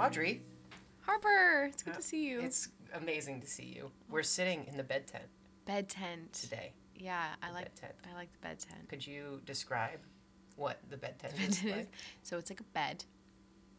[0.00, 0.42] Audrey,
[1.02, 2.40] Harper, it's good to see you.
[2.40, 3.90] it's amazing to see you.
[4.08, 5.24] We're sitting in the bed tent
[5.66, 6.32] bed tent.
[6.32, 6.72] today.
[6.96, 7.94] Yeah, I The like bed tent.
[8.10, 8.88] I like the bed tent.
[8.88, 10.00] Could you describe
[10.56, 11.88] what the bed tent Bed is tent is- like?
[12.22, 13.04] So it's like a bed,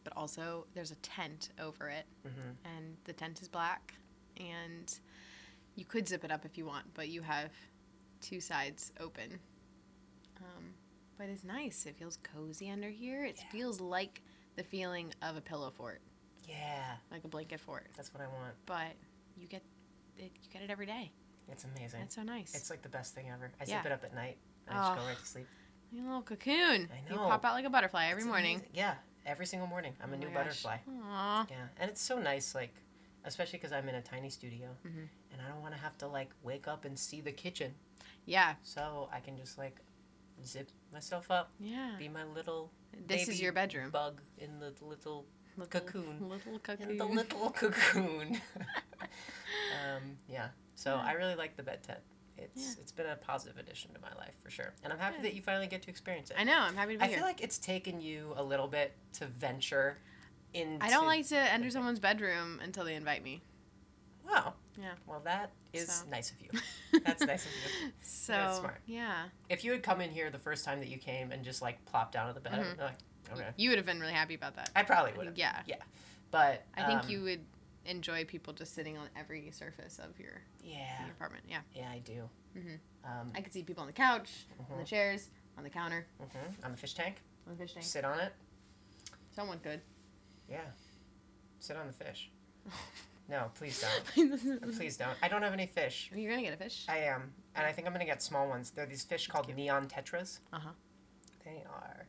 [0.04, 3.94] but also there's a tent over it, hmm and the tent is black,
[4.38, 4.98] and
[5.74, 7.50] you could zip it up if you want, but you have
[8.20, 9.38] two sides open.
[10.38, 10.74] Um,
[11.18, 11.86] but it's nice.
[11.86, 13.24] It feels cozy under here.
[13.24, 13.50] It Yeah.
[13.50, 14.22] feels like
[14.56, 16.00] the feeling of a pillow fort,
[16.48, 17.86] Yeah, like a blanket fort.
[17.96, 18.54] that's what I want.
[18.66, 18.94] But
[19.36, 19.62] you get
[20.18, 20.32] it.
[20.42, 21.12] You get it every day.
[21.48, 22.00] It's amazing.
[22.00, 22.54] That's so nice.
[22.54, 23.50] It's like the best thing ever.
[23.60, 23.78] I Yeah.
[23.82, 24.38] zip it up at night.
[24.68, 25.08] And I just go Oh.
[25.08, 25.46] right to sleep.
[25.92, 26.88] Like a little cocoon.
[26.92, 27.28] I You know.
[27.28, 28.56] pop out like a butterfly every It's morning.
[28.56, 28.74] amazing.
[28.74, 28.96] Yeah,
[29.26, 29.94] every single morning.
[30.00, 30.34] I'm a Oh new gosh.
[30.62, 30.78] butterfly.
[30.88, 31.46] Aw.
[31.50, 32.74] Yeah, and it's so nice, like,
[33.24, 35.08] especially because I'm in a tiny studio, Mhm.
[35.32, 37.74] and I don't want to have to like wake up and see the kitchen,
[38.24, 38.54] Yeah.
[38.62, 39.80] so I can just like
[40.44, 41.96] zip myself up, Yeah.
[41.98, 43.90] be my little This is your bedroom.
[43.90, 46.28] bug in the little Little- cocoon.
[46.28, 46.90] Little cocoon.
[46.90, 48.40] in the little cocoon.
[49.00, 51.98] um, yeah, so I really like the bed tent.
[52.38, 52.82] It's Yeah.
[52.82, 55.26] it's been a positive addition to my life for sure, and I'm happy Good.
[55.26, 56.36] that you finally get to experience it.
[56.38, 56.58] I know.
[56.58, 57.18] I'm happy to be I here.
[57.18, 59.98] feel like it's taken you a little bit to venture
[60.54, 60.84] into.
[60.84, 63.42] I don't like to enter someone's bedroom until they invite me.
[64.28, 64.54] Wow.
[64.80, 64.92] Yeah.
[65.06, 66.06] Well, that is So.
[66.10, 66.48] nice of you.
[67.04, 67.50] That's nice of
[67.84, 67.92] you.
[68.00, 68.80] So smart.
[68.86, 71.60] yeah, If you had come in here the first time that you came and just
[71.60, 72.70] like plopped down on the bed, Mhm.
[72.70, 72.98] I'd be like,
[73.32, 73.48] okay.
[73.56, 74.70] you would have been really happy about that.
[74.76, 75.38] I probably would have.
[75.38, 75.60] Yeah.
[75.66, 75.76] Yeah.
[76.30, 77.40] But I think um, you would
[77.84, 81.00] enjoy people just sitting on every surface of your, Yeah.
[81.04, 81.44] your apartment.
[81.48, 81.60] Yeah.
[81.74, 82.28] Yeah, I do.
[82.56, 82.78] Mhm.
[83.04, 86.06] Um, I could see people on the couch, on the mhm, chairs, on the counter,
[86.20, 86.64] mhm.
[86.64, 87.16] On the fish tank,
[87.46, 87.84] on the fish tank.
[87.84, 88.32] sit on it.
[89.32, 89.80] Someone could.
[90.48, 90.60] Yeah.
[91.58, 92.30] Sit on the fish.
[93.28, 94.60] No, please don't.
[94.76, 95.16] Please don't.
[95.22, 96.10] I don't have any fish.
[96.14, 96.84] You're gonna get a fish.
[96.88, 98.70] I am, and I think I'm gonna get small ones.
[98.70, 100.40] They're these fish called neon tetras.
[100.52, 100.70] Uh huh.
[101.44, 102.01] They are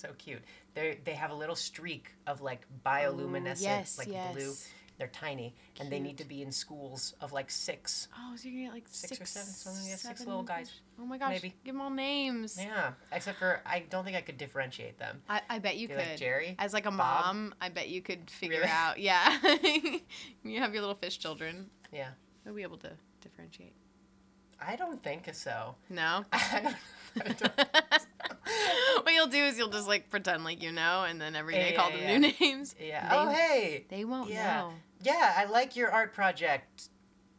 [0.00, 0.42] so cute.
[0.74, 4.34] They they have a little streak of like oh, bioluminescent, yes, like yes.
[4.34, 4.52] blue.
[4.98, 8.08] They're tiny, and they need to be in schools of like six.
[8.14, 10.70] Oh, so you're gonna get like Six six, or seven, something, yeah, six little guys.
[11.00, 11.30] Oh my gosh!
[11.30, 11.54] Maybe.
[11.64, 12.58] Give them all names.
[12.60, 15.22] Yeah, except for I don't think I could differentiate them.
[15.26, 16.06] I, I bet you Be could.
[16.06, 16.54] like Jerry.
[16.58, 16.98] As like a Bob?
[17.24, 18.70] mom, I bet you could figure Really?
[18.70, 18.98] out.
[18.98, 19.38] Yeah,
[20.44, 21.70] you have your little fish children.
[21.90, 22.10] Yeah.
[22.44, 22.90] You'll be able to
[23.22, 23.74] differentiate.
[24.60, 25.76] I don't think so.
[25.88, 26.24] No.
[26.32, 26.76] I don't.
[27.26, 27.89] I don't
[29.02, 31.70] what you'll do is you'll just like pretend like you know, and then every day
[31.70, 32.28] Yeah, call yeah, them yeah.
[32.28, 32.74] new names.
[32.80, 33.08] yeah.
[33.08, 33.84] They- oh hey.
[33.88, 34.60] They won't Yeah.
[34.60, 34.72] know.
[35.02, 36.88] Yeah, I like your art project.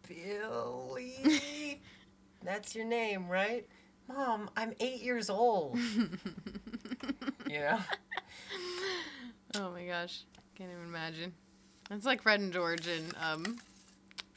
[0.08, 1.80] Billy.
[2.44, 3.68] That's your name, right?
[4.08, 5.78] Mom, I'm eight years old.
[7.50, 7.80] You know?
[9.56, 10.24] oh my gosh,
[10.56, 11.34] can't even imagine.
[11.90, 13.58] It's like Fred and George and um,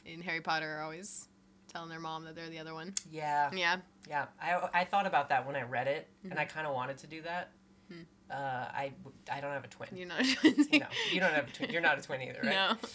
[0.05, 1.27] in Harry Potter are always
[1.71, 2.93] telling their mom that they're the other one.
[3.11, 3.49] Yeah.
[3.53, 3.77] Yeah.
[4.09, 4.25] Yeah.
[4.41, 6.39] I, I thought about that when I read it, and Mhm.
[6.39, 7.51] I kind of wanted to do that.
[7.91, 8.01] Hmm.
[8.29, 8.91] Uh, I,
[9.31, 9.89] I don't have a twin.
[9.93, 10.15] You know.
[10.43, 11.69] no, you don't have a twin.
[11.71, 12.53] You're not a twin either, right?
[12.83, 12.89] No.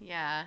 [0.00, 0.44] Yeah.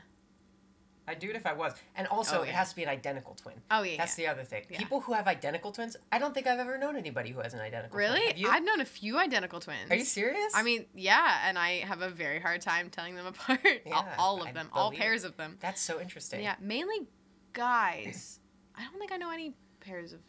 [1.08, 1.74] I'd do it if I was.
[1.96, 3.56] And also, Oh, it has to be an identical twin.
[3.72, 3.98] Oh yeah.
[3.98, 4.28] That's yeah.
[4.28, 4.64] the other thing.
[4.70, 4.78] Yeah.
[4.78, 7.60] People who have identical twins, I don't think I've ever known anybody who has an
[7.60, 8.32] identical Really?
[8.34, 8.46] twin.
[8.50, 9.90] I've known a few identical twins.
[9.90, 10.54] Are you serious?
[10.56, 13.60] I mean, yeah, and I have a very hard time telling them apart.
[13.66, 15.04] all, Yeah, all of I them, all believe it.
[15.04, 15.58] pairs of them.
[15.60, 16.44] that's so interesting.
[16.44, 17.08] Yeah, mainly
[17.54, 18.40] guys.
[18.82, 20.20] I don't think I know any pairs of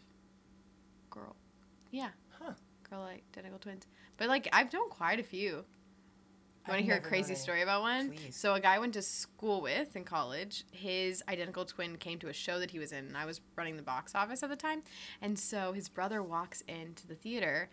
[1.11, 1.37] girl.
[1.91, 2.09] Yeah.
[2.39, 2.53] Huh.
[2.89, 3.87] Girl identical twins.
[4.17, 5.65] But like I've known quite a few.
[6.67, 8.11] You want to hear a crazy story about one?
[8.11, 8.37] Please.
[8.37, 12.29] So a guy I went to school with in college, his identical twin came to
[12.29, 14.55] a show that he was in, and I was running the box office at the
[14.55, 14.83] time.
[15.21, 17.69] And so his brother walks into the theater,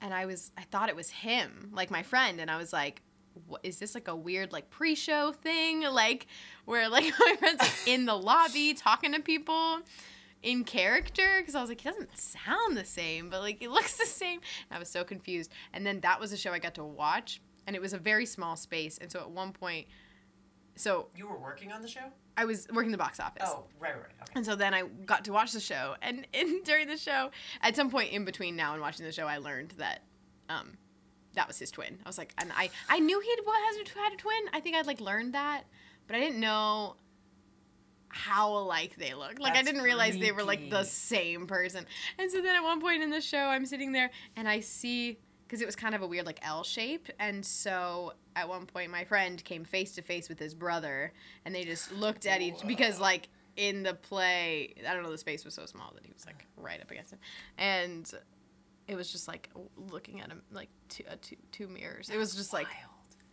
[0.00, 3.02] and I was I thought it was him, like my friend, and I was like,
[3.48, 6.28] what, is this like a weird like pre-show thing, like
[6.66, 9.80] where like my friend's like in the lobby talking to people
[10.42, 13.96] in character because I was like, he doesn't sound the same, but like it looks
[13.96, 14.40] the same.
[14.68, 15.52] And I was so confused.
[15.72, 18.26] And then that was a show I got to watch, and it was a very
[18.26, 18.98] small space.
[18.98, 19.86] And so at one point,
[20.76, 22.12] so You were working on the show?
[22.36, 23.42] I was working the box office.
[23.44, 24.04] Oh, right, right.
[24.22, 24.32] Okay.
[24.34, 27.30] And so then I got to watch the show, and, and during the show,
[27.60, 30.02] at some point in between now and watching the show, I learned that
[30.48, 30.78] um,
[31.34, 31.98] that was his twin.
[32.04, 33.38] I was like, and I I knew he had
[33.94, 34.42] had a twin.
[34.52, 35.64] I think I'd like learned that,
[36.06, 36.96] but I didn't know
[38.10, 39.40] how alike they looked.
[39.40, 41.86] Like I didn't realize they were like the same person.
[42.18, 45.18] And so then at one point in the show, I'm sitting there and I see
[45.50, 48.92] because it was kind of a weird like L shape, and so at one point
[48.92, 51.12] my friend came face to face with his brother,
[51.44, 55.18] and they just looked at each because like in the play, I don't know, the
[55.18, 57.18] space was so small that he was like right up against it,
[57.58, 58.08] and
[58.86, 62.10] it was just like looking at him like two uh, two, two mirrors.
[62.10, 62.68] It was just like.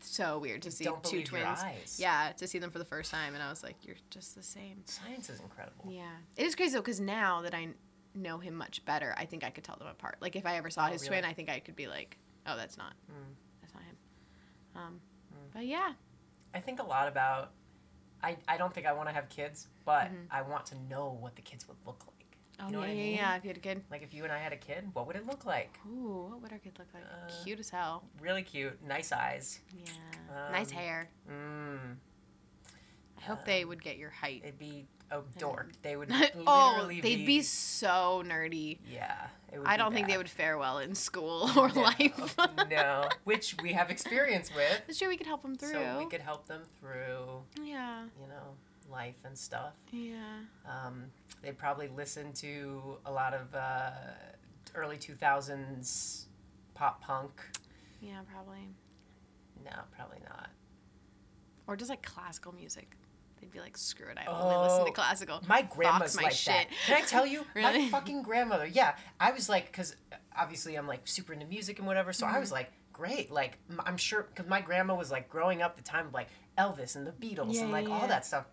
[0.06, 1.60] So weird to see two twins.
[2.00, 4.44] Yeah, to see them for the first time, and I was like, "You're just the
[4.44, 5.86] same." Science is incredible.
[5.92, 7.70] Yeah, it is crazy though, because now that I
[8.14, 10.18] know him much better, I think I could tell them apart.
[10.22, 11.22] Like if I ever saw Oh, his really?
[11.22, 13.36] twin, I think I could be like, "Oh, that's not, Mm.
[13.62, 13.98] that's not him."
[14.76, 15.02] Um,
[15.34, 15.54] Mm.
[15.54, 15.94] but yeah,
[16.54, 17.52] I think a lot about.
[18.24, 20.26] I, I don't think I want to have kids, but Mhm.
[20.32, 22.17] I want to know what the kids would look like.
[22.60, 23.16] Oh You know yeah, I mean?
[23.16, 23.36] yeah.
[23.36, 25.16] If you had a kid, Like if you and I had a kid, what would
[25.16, 25.78] it look like?
[25.88, 27.04] ooh, what would our kid look like?
[27.04, 28.04] Uh, Cute as hell.
[28.22, 29.60] Really cute, nice eyes.
[29.86, 31.10] Yeah, nice um, hair.
[31.30, 31.96] Mmm.
[33.18, 34.42] I hope they would get your height.
[34.44, 35.72] It'd be a dork.
[35.82, 36.12] They would
[36.48, 38.78] oh, they'd be so nerdy.
[38.90, 39.16] Yeah.
[39.66, 42.36] I don't think they would fare well in school or No, life.
[42.70, 44.98] no, which we have experience with.
[44.98, 45.08] True.
[45.08, 45.72] We could help them through.
[45.72, 48.04] So we could help them through, Yeah.
[48.22, 48.56] you know,
[48.92, 49.74] life and stuff.
[49.92, 50.16] Yeah.
[50.66, 51.06] Um,
[51.42, 53.90] they'd probably listen to a lot of uh,
[54.76, 56.26] early 2000s
[56.74, 57.42] pop punk.
[58.02, 58.70] Yeah, probably.
[59.66, 60.50] No, probably not.
[61.68, 62.96] Or just like classical music.
[63.42, 65.42] They'd be like, screw it, I only listen Oh, to classical.
[65.48, 66.54] My grandma's my like shit.
[66.54, 66.68] that.
[66.88, 67.46] Can I tell you?
[67.56, 68.66] My fucking grandmother.
[68.66, 69.96] Yeah, I was like, because
[70.36, 72.14] obviously I'm like super into music and whatever.
[72.14, 72.36] So Mm-hmm.
[72.36, 73.30] I was like, great.
[73.32, 76.96] Like I'm sure because my grandma was like growing up the time of like Elvis
[76.96, 78.08] and the Beatles Yeah, and like yeah, all yeah.
[78.08, 78.46] that stuff.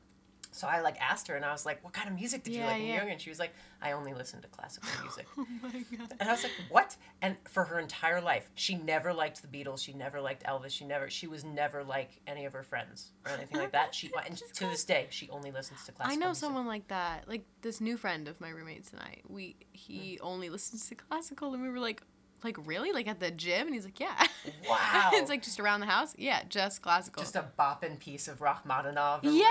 [0.55, 2.61] So I like asked her and I was like, what kind of music did you
[2.61, 2.93] like when you yeah.
[2.93, 3.13] were younger?
[3.13, 3.53] And she was like,
[3.83, 5.27] I only listen to classical music.
[5.37, 6.15] Oh my god.
[6.21, 6.95] And I was like, what?
[7.21, 9.83] And for her entire life, she never liked the Beatles.
[9.83, 10.71] She never liked Elvis.
[10.71, 13.97] She never, she was never like any of her friends or anything like that.
[13.97, 16.41] She, and to this day, she only listens to classical I know music.
[16.41, 17.29] someone like that.
[17.29, 19.23] Like this new friend of my roommates and I.
[19.29, 20.27] We he hmm.
[20.27, 22.03] only listens to classical, and we were like,
[22.45, 24.27] like really, like at the gym, and he's like, yeah.
[24.69, 25.11] Wow.
[25.15, 26.15] it's like just around the house.
[26.19, 27.23] Yeah, just classical.
[27.23, 29.21] Just a bopping piece of Rachmaninoff.
[29.25, 29.31] yeah.
[29.31, 29.49] whatever.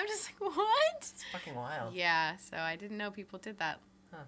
[0.00, 0.96] I'm just like, what?
[1.00, 1.94] It's fucking wild.
[1.94, 2.36] Yeah.
[2.36, 3.80] So I didn't know people did that.
[4.12, 4.22] Huh.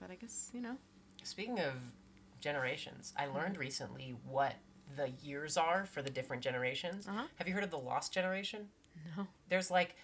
[0.00, 0.76] But I guess you know.
[1.24, 1.72] Speaking of
[2.40, 3.60] generations, I learned Mm-hmm.
[3.60, 4.54] recently what
[4.96, 7.06] the years are for the different generations.
[7.08, 7.24] Uh-huh.
[7.36, 8.68] Have you heard of the Lost Generation?
[9.16, 9.26] No.
[9.48, 9.96] There's like,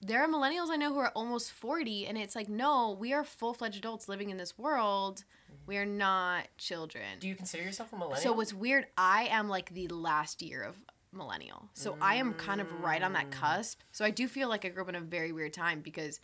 [0.00, 3.24] there are millennials I know who are almost forty, and it's like no, we are
[3.24, 5.24] full fledged adults living in this world.
[5.66, 7.18] We are not children.
[7.20, 8.22] Do you consider yourself a millennial?
[8.22, 10.76] So what's weird, I am like the last year of
[11.12, 11.68] millennial.
[11.74, 13.32] So I am kind of right on that Mm.
[13.32, 13.80] cusp.
[13.92, 16.20] So I do feel like I grew up in a very weird time because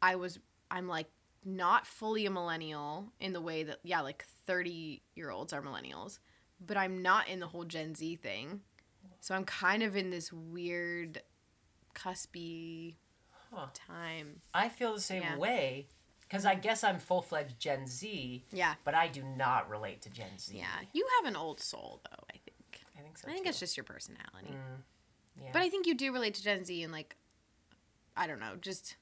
[0.00, 0.38] I was
[0.70, 1.06] I'm like
[1.44, 6.18] not fully a millennial in the way that yeah, like 30 year olds are millennials,
[6.64, 8.60] but I'm not in the whole Gen Z thing.
[9.20, 11.22] So I'm kind of in this weird
[11.94, 12.94] cuspy
[13.50, 13.68] Huh.
[13.72, 14.42] time.
[14.52, 15.36] I feel the same Yeah.
[15.38, 15.88] way
[16.20, 18.74] because I guess I'm full fledged Gen Z, Yeah.
[18.84, 20.56] but I do not relate to Gen Z.
[20.56, 20.80] Yeah.
[20.92, 22.84] You have an old soul though, I think.
[22.96, 23.28] I think so.
[23.28, 23.50] I think too.
[23.50, 24.50] it's just your personality.
[24.52, 24.82] Mm,
[25.42, 25.50] yeah.
[25.52, 27.16] But I think you do relate to Gen Z and like,
[28.16, 28.96] I don't know, just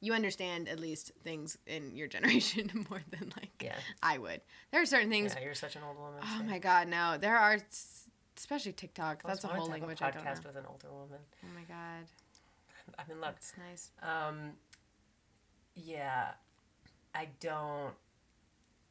[0.00, 3.76] you understand at least things in your generation more than like yeah.
[4.02, 4.40] I would.
[4.72, 5.34] There are certain things.
[5.36, 6.20] yeah, you're such an old woman.
[6.22, 7.16] oh my god, no!
[7.18, 7.58] There are,
[8.36, 9.22] especially TikTok.
[9.24, 10.30] I That's a whole language have I a don't know.
[10.30, 11.18] podcast with an older woman.
[11.44, 12.06] Oh my god,
[12.98, 13.34] I'm in love.
[13.34, 13.90] that's nice.
[14.02, 14.52] Um,
[15.74, 16.32] yeah,
[17.14, 17.92] I don't.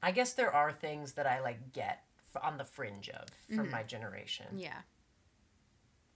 [0.03, 2.03] I guess there are things that I like get
[2.35, 3.71] f- on the fringe of from Mhm.
[3.71, 4.81] my generation, Yeah,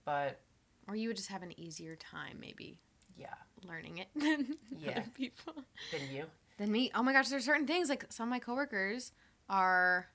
[0.04, 0.40] but
[0.88, 2.78] or you would just have an easier time maybe
[3.16, 3.34] yeah,
[3.66, 4.90] learning it than Yeah.
[5.00, 5.54] other people.
[5.92, 6.24] than you.
[6.58, 6.90] than me.
[6.94, 9.12] Oh my gosh, there's certain things like some of my coworkers
[9.48, 10.08] are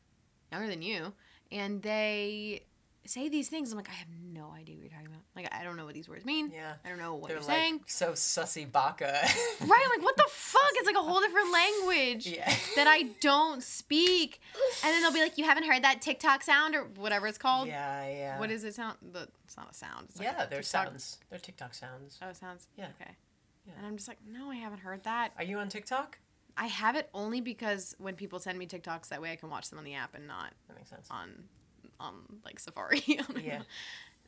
[0.51, 1.13] younger than you,
[1.51, 2.63] and they
[3.07, 3.71] say these things.
[3.71, 5.21] I'm like, I have no idea what you're talking about.
[5.35, 6.51] Like, I don't know what these words mean.
[6.51, 7.81] Yeah, I don't know what they're you're like saying.
[7.85, 9.05] so sussy baka.
[9.61, 9.81] Right?
[9.83, 10.61] I'm like, what the fuck?
[10.73, 12.51] It's like a whole different language yeah.
[12.75, 14.39] that I don't speak.
[14.83, 17.67] And then they'll be like, you haven't heard that TikTok sound or whatever it's called.
[17.67, 18.39] Yeah, yeah.
[18.39, 18.97] What is it sound?
[19.11, 20.07] The, it's not a sound.
[20.09, 21.17] It's like yeah, a they're TikTok- sounds.
[21.29, 22.17] They're TikTok sounds.
[22.23, 22.67] Oh, sounds.
[22.77, 22.87] Yeah.
[22.99, 23.11] Okay.
[23.65, 23.73] Yeah.
[23.77, 25.31] And I'm just like, no, I haven't heard that.
[25.37, 26.19] Are you on TikTok?
[26.57, 29.69] I have it only because when people send me TikToks, that way I can watch
[29.69, 31.07] them on the app and not That makes sense.
[31.11, 31.45] on
[31.99, 32.13] on
[32.45, 33.01] like Safari.
[33.43, 33.61] Yeah.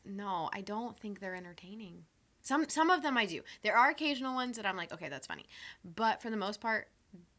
[0.05, 2.03] No, I don't think they're entertaining.
[2.41, 3.41] Some some of them I do.
[3.61, 5.45] There are occasional ones that I'm like, okay, that's funny.
[5.83, 6.87] But for the most part,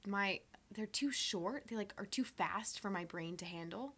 [0.06, 0.40] my
[0.74, 1.64] they're too short.
[1.68, 3.94] They like are too fast for my brain to handle.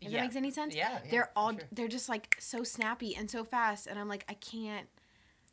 [0.00, 0.18] If Yeah.
[0.18, 0.74] that makes any sense.
[0.74, 1.62] Yeah, yeah, they're all sure.
[1.72, 4.88] they're just like so snappy and so fast, and I'm like, I can't.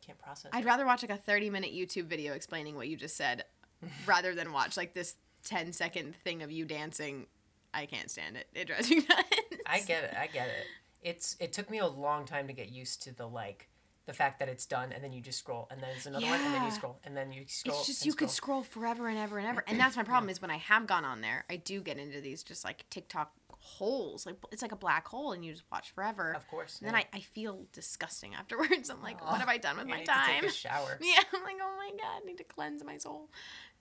[0.06, 0.52] Can't process.
[0.54, 3.44] I'd rather watch like a 30 minute YouTube video explaining what you just said,
[4.06, 7.28] rather than watch like this 10 second thing of you dancing.
[7.74, 8.48] I can't stand it.
[8.54, 9.30] It drives me nuts.
[9.66, 10.16] I get it.
[10.20, 10.66] I get it.
[11.02, 13.70] It's it took me a long time to get used to the like
[14.06, 16.40] the fact that it's done and then you just scroll and then there's another one
[16.40, 17.78] and then you scroll and then you scroll.
[17.80, 18.64] It's just you could scroll.
[18.64, 20.30] scroll forever and ever and ever, and that's my problem.
[20.30, 23.32] Is when I have gone on there, I do get into these just like TikTok
[23.65, 24.25] holes.
[24.25, 26.34] Like it's like a black hole, and you just watch forever.
[26.36, 26.79] Of course.
[26.79, 26.95] And then.
[26.95, 28.89] I, I feel disgusting afterwards.
[28.89, 30.36] I'm like, Aw, what have I done with you my need time?
[30.36, 30.98] To take a shower.
[31.01, 33.29] Yeah, I'm like, oh my god, I need to cleanse my soul.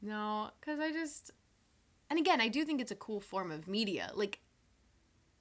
[0.03, 1.31] No, because I just,
[2.11, 4.11] and again, I do think it's a cool form of media.
[4.15, 4.41] Like,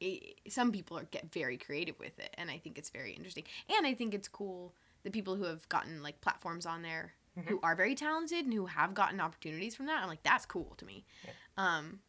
[0.01, 0.19] i
[0.49, 3.43] some people are get very creative with it, and I think it's very interesting.
[3.77, 4.73] And I think it's cool
[5.03, 7.55] the people who have gotten like platforms on there who Mm-hmm.
[7.65, 10.03] are very talented and who have gotten opportunities from that.
[10.03, 11.03] I'm like, that's cool to me.
[11.57, 11.99] Um,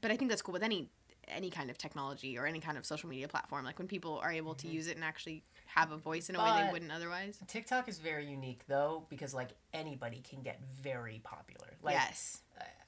[0.00, 0.88] but I think that's cool with any
[1.28, 3.64] any kind of technology or any kind of social media platform.
[3.64, 6.42] Like when people are able to use it and actually have a voice in a
[6.42, 7.38] way they wouldn't otherwise.
[7.46, 11.68] TikTok is very unique though because like anybody can get very popular.
[11.82, 12.40] Like yes.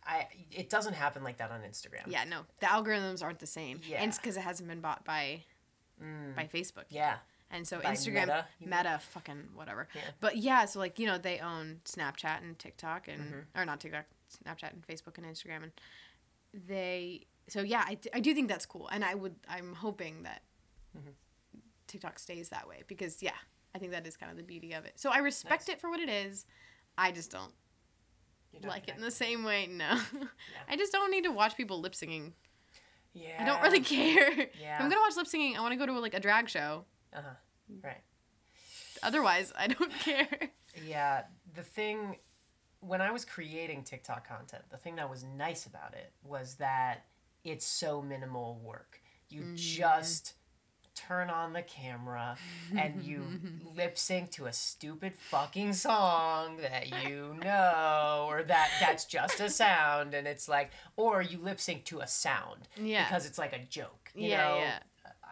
[0.04, 2.04] I it doesn't happen like that on Instagram.
[2.06, 3.80] Yeah, no, the algorithms aren't the same.
[3.88, 4.00] Yeah.
[4.02, 5.42] And it's because it hasn't been bought by
[6.02, 6.84] Mm, by Facebook.
[6.90, 7.16] yeah.
[7.50, 8.46] And so By Instagram, Meta.
[8.60, 9.88] Meta, fucking whatever.
[9.94, 10.00] Yeah.
[10.20, 13.44] But yeah, so like you know they own Snapchat and TikTok and Mhm.
[13.60, 14.04] or not TikTok,
[14.44, 15.72] Snapchat and Facebook and Instagram and
[16.52, 17.26] they.
[17.48, 20.42] So yeah, I, I do think that's cool, and I would I'm hoping that
[20.96, 21.12] Mhm.
[21.86, 23.36] TikTok stays that way because yeah,
[23.74, 24.94] I think that is kind of the beauty of it.
[24.98, 25.76] So I respect Nice.
[25.76, 26.46] it for what it is.
[26.98, 27.52] I just don't
[28.52, 29.66] don't like it in the same way.
[29.66, 30.00] No,
[30.68, 32.32] I just don't need to watch people lip singing.
[33.12, 33.36] Yeah.
[33.40, 34.32] I don't really care.
[34.40, 34.78] If Yeah.
[34.80, 35.56] I'm gonna watch lip singing.
[35.56, 36.84] I want to go to like a drag show.
[37.12, 37.34] Uh huh.
[37.82, 38.02] Right.
[39.02, 40.50] Otherwise, I don't care.
[40.84, 41.24] Yeah,
[41.54, 42.16] the thing
[42.80, 47.06] when I was creating TikTok content, the thing that was nice about it was that
[47.46, 49.00] it's so minimal work.
[49.28, 49.54] You Mm-hmm.
[49.56, 50.34] just
[50.94, 52.36] turn on the camera
[52.74, 53.22] and you
[53.76, 59.50] lip sync to a stupid fucking song that you know or that that's just a
[59.50, 63.04] sound and it's like or you lip sync to a sound Yeah.
[63.04, 64.78] because it's like a joke you Yeah, know yeah.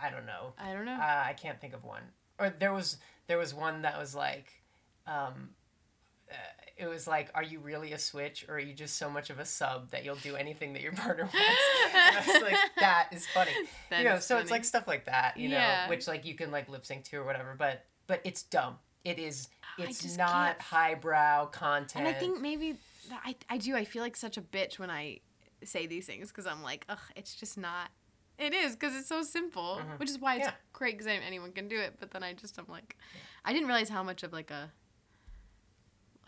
[0.03, 0.93] i don't know I don't know.
[1.01, 2.03] uh, I can't think of one.
[2.39, 4.53] Or there was there was one that was like,
[5.07, 5.51] um,
[6.31, 6.35] uh,
[6.77, 9.39] it was like, are you really a switch, or are you just so much of
[9.39, 11.37] a sub that you'll do anything that your partner wants?
[11.95, 13.53] and I was like, that is funny.
[13.91, 15.85] That you know, so it's like stuff like that, you Yeah.
[15.85, 17.55] know, which like you can like lip sync to or whatever.
[17.57, 18.79] But but it's dumb.
[19.05, 19.49] It is.
[19.79, 20.29] It's not
[20.59, 22.07] can't- highbrow content.
[22.07, 22.77] And I think maybe
[23.25, 23.77] I, I do.
[23.77, 25.21] I feel like such a bitch when I
[25.63, 27.91] say these things because I'm like, ugh, it's just not.
[28.39, 29.99] It is because it's so simple, Mhm.
[30.01, 30.53] which is why it's Yeah.
[30.73, 31.95] great because anyone can do it.
[32.01, 32.97] But then I just I'm like,
[33.45, 34.73] I didn't realize how much of like a,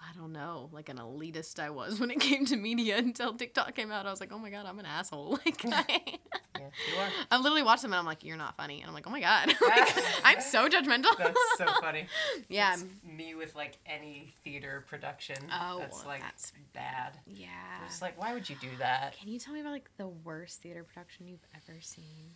[0.09, 3.75] I don't know, like an elitist I was when it came to media until TikTok
[3.75, 4.07] came out.
[4.07, 5.39] I was like, oh my god, I'm an asshole.
[5.47, 7.09] Like I, you are.
[7.31, 9.21] I literally watched them and I'm like, you're not funny, and I'm like, oh my
[9.21, 9.95] god, Like,
[10.25, 11.17] I'm so judgmental.
[11.19, 12.07] That's so funny.
[12.49, 15.37] yeah, It's me with like any theater production.
[15.53, 17.19] Oh, that's like that's- bad.
[17.27, 17.49] yeah.
[17.87, 19.19] It's like, why would you do that?
[19.19, 22.31] Can you tell me about like the worst theater production you've ever seen?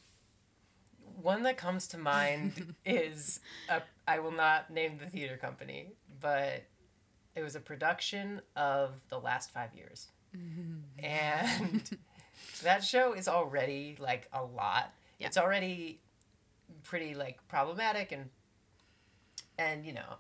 [1.23, 6.65] One that comes to mind is a, I will not name the theater company, but
[7.35, 10.09] it was a production of The Last Five Years.
[11.03, 11.99] And
[12.63, 14.93] that show is already like a lot.
[15.19, 15.29] Yeah.
[15.29, 16.01] It's already
[16.85, 18.31] pretty like problematic and
[19.59, 20.15] and you know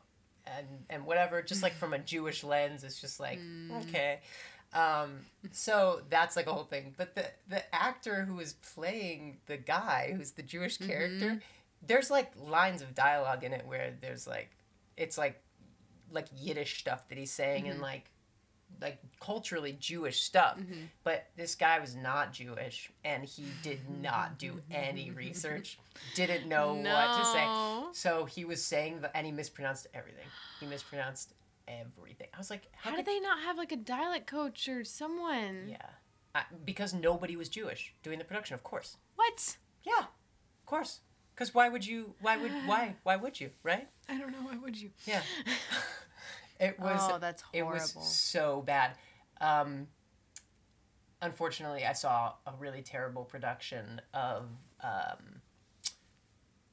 [0.46, 3.38] and and whatever just like from a Jewish lens it's just like
[3.88, 4.20] okay.
[4.74, 5.20] Um
[5.52, 6.94] so that's like a whole thing.
[6.96, 11.40] But the the actor who is playing the guy who's the Jewish character
[11.86, 14.50] there's like lines of dialogue in it where there's like
[14.96, 15.40] it's like
[16.12, 17.84] like Yiddish stuff that he's saying and mm-hmm.
[17.84, 18.10] like
[18.80, 20.58] like culturally Jewish stuff.
[20.58, 20.84] Mm-hmm.
[21.04, 25.78] But this guy was not Jewish and he did not do any research,
[26.14, 27.46] didn't know what to say.
[27.92, 30.26] So he was saying the, and he mispronounced everything.
[30.60, 31.34] He mispronounced
[31.68, 32.28] everything.
[32.34, 35.68] I was like, How how, did they not have like a dialect coach or someone?
[35.68, 35.76] Yeah.
[36.34, 38.96] I, because nobody was Jewish doing the production, of course.
[39.16, 39.56] What?
[39.84, 39.98] Yeah.
[39.98, 41.00] Of course.
[41.40, 43.88] Cuz why would you why would why why would you, right?
[44.08, 44.42] I don't know.
[44.42, 44.90] Why would you?
[45.06, 45.22] Yeah.
[46.60, 47.80] It was oh, that's it horrible.
[47.80, 48.90] was so bad.
[49.40, 49.88] Um,
[51.22, 54.44] unfortunately, I saw a really terrible production of
[54.82, 55.40] um,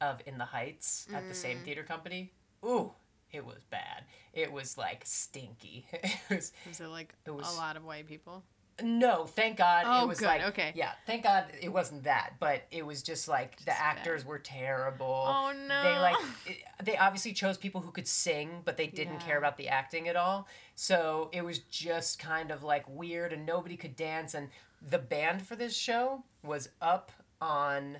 [0.01, 1.37] of In the Heights at the Mm.
[1.37, 2.33] same theater company.
[2.65, 2.91] Ooh,
[3.31, 4.03] it was bad.
[4.33, 5.85] It was like stinky.
[5.93, 8.43] it was Was it like It was- a lot of white people?
[8.83, 10.71] No, thank God Oh, it was good, like okay.
[10.75, 14.37] yeah, thank God it wasn't that, but it was just like the Just actors were
[14.37, 15.25] terrible.
[15.27, 15.83] Oh, no.
[15.83, 16.15] They like
[16.45, 19.27] it- they obviously chose people who could sing, but they didn't Yeah.
[19.27, 20.47] care about the acting at all.
[20.75, 25.41] So it was just kind of like weird and nobody could dance and the band
[25.47, 27.97] for this show was up on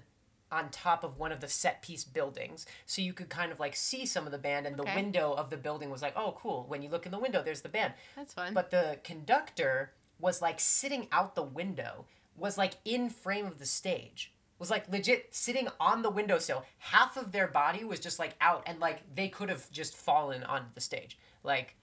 [0.49, 3.75] on top of one of the set piece buildings so you could kind of like
[3.75, 6.63] see some of the band and the window of the building was like oh cool
[6.69, 8.53] when you look in the window there's the band That's fun.
[8.53, 12.05] but the conductor was like sitting out the window,
[12.35, 16.65] was like in frame of the stage, was like legit sitting on the windowsill.
[16.79, 20.43] Half of their body was just like out, and like they could have just fallen
[20.43, 21.17] onto the stage.
[21.43, 21.75] Like,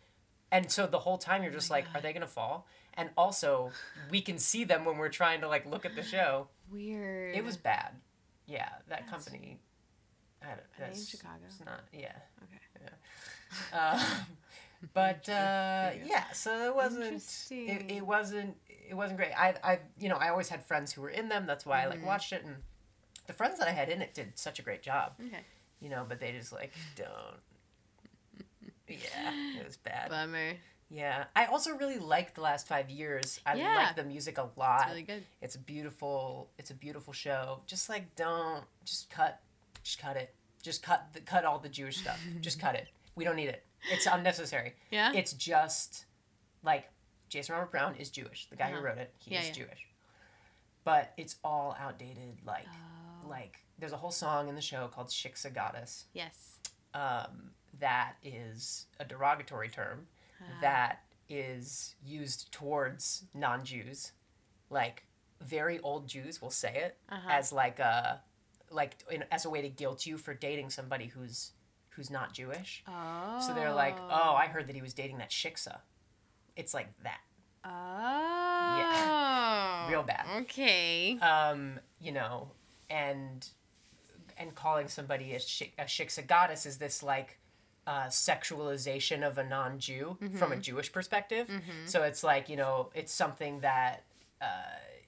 [0.50, 2.66] and so the whole time you're just like, are they gonna fall?
[2.96, 3.72] And also,
[4.10, 6.48] we can see them when we're trying to like look at the show.
[6.70, 7.34] Weird.
[7.34, 7.90] It was bad.
[8.46, 9.58] Yeah, that That's- company.
[10.42, 10.60] I don't.
[10.78, 11.38] They in Chicago?
[11.46, 11.80] It's not.
[11.92, 12.12] Yeah.
[12.42, 12.90] Okay.
[13.72, 14.00] Um,
[14.92, 17.22] but uh, yeah, so it wasn't.
[17.50, 18.56] It, it wasn't.
[18.68, 19.32] It wasn't great.
[19.36, 21.46] I I you know I always had friends who were in them.
[21.46, 21.90] That's why I Mm-hmm.
[21.90, 22.56] like watched it, and
[23.26, 25.14] the friends that I had in it did such a great job.
[25.24, 25.40] Okay.
[25.80, 27.40] You know, but they just like don't.
[28.88, 30.10] Yeah, it was bad.
[30.10, 30.52] Bummer.
[30.90, 33.40] yeah, I also really liked the last five years.
[33.46, 33.76] I Yeah.
[33.76, 34.82] like the music a lot.
[34.82, 35.24] It's really good.
[35.40, 36.50] It's a beautiful.
[36.58, 37.60] It's a beautiful show.
[37.66, 39.40] Just like don't just cut,
[39.82, 40.34] just cut it.
[40.62, 42.20] Just cut the cut all the Jewish stuff.
[42.40, 42.88] just cut it.
[43.16, 43.62] We don't need it.
[43.90, 44.74] It's unnecessary.
[44.90, 45.12] Yeah.
[45.14, 46.06] It's just
[46.62, 46.90] like
[47.28, 48.46] Jason Robert Brown is Jewish.
[48.48, 48.76] The guy Uh-huh.
[48.78, 49.64] who wrote it, he Yeah, is yeah.
[49.64, 49.88] Jewish.
[50.84, 52.38] But it's all outdated.
[52.44, 53.28] Like Oh.
[53.28, 56.60] like there's a whole song in the show called Shiksa Goddess yes.
[56.94, 57.50] um,
[57.80, 60.06] that is a derogatory term
[60.40, 60.44] Ah.
[60.60, 64.12] that is used towards non-Jews.
[64.70, 65.04] Like
[65.40, 67.28] very old Jews will say it Uh-huh.
[67.30, 68.22] as like a
[68.70, 71.52] like in, as a way to guilt you for dating somebody who's
[71.96, 72.82] who's not Jewish.
[72.88, 73.42] Oh.
[73.46, 75.78] So they're like, "Oh, I heard that he was dating that shiksa."
[76.56, 77.20] It's like that.
[77.64, 77.70] Oh.
[78.78, 79.88] Yeah.
[79.90, 80.26] Real bad.
[80.42, 81.18] Okay.
[81.18, 82.50] Um, you know,
[82.90, 83.48] and
[84.36, 87.38] and calling somebody a, shik, a shiksa goddess is this like
[87.86, 91.48] uh, sexualization of a non-Jew from a Jewish perspective.
[91.86, 94.04] So it's like you know, it's something that
[94.40, 94.46] uh,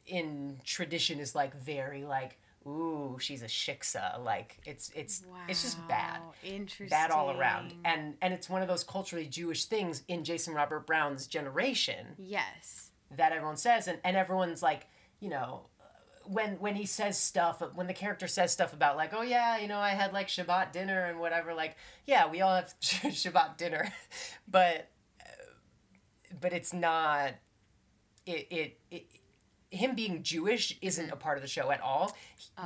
[0.06, 4.22] in tradition is like very like, ooh, she's a shiksa.
[4.24, 6.20] Like it's it's it's just bad.
[6.42, 6.88] Interesting.
[6.88, 10.86] bad all around and and it's one of those culturally jewish things in jason robert
[10.86, 12.90] brown's generation Yes.
[13.16, 14.86] that everyone says and, and everyone's like
[15.20, 15.66] you know
[16.24, 19.68] when when he says stuff when the character says stuff about like oh yeah you
[19.68, 21.76] know i had like shabbat dinner and whatever like
[22.06, 23.92] yeah we all have shabbat dinner
[24.48, 24.88] but
[25.20, 25.24] uh,
[26.40, 27.30] but it's not
[28.26, 29.06] it it, it
[29.76, 32.16] him being Jewish isn't a part of the show at all.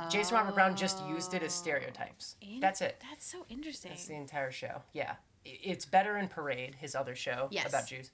[0.09, 2.35] Jason Robert Brown just used it as stereotypes.
[2.41, 3.01] In- That's it.
[3.09, 3.91] That's so interesting.
[3.91, 4.81] That's the entire show.
[4.93, 7.67] Yeah, it's better in Parade, his other show Yes.
[7.69, 8.11] about Jews.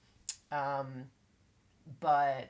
[0.51, 1.05] Um,
[1.99, 2.49] but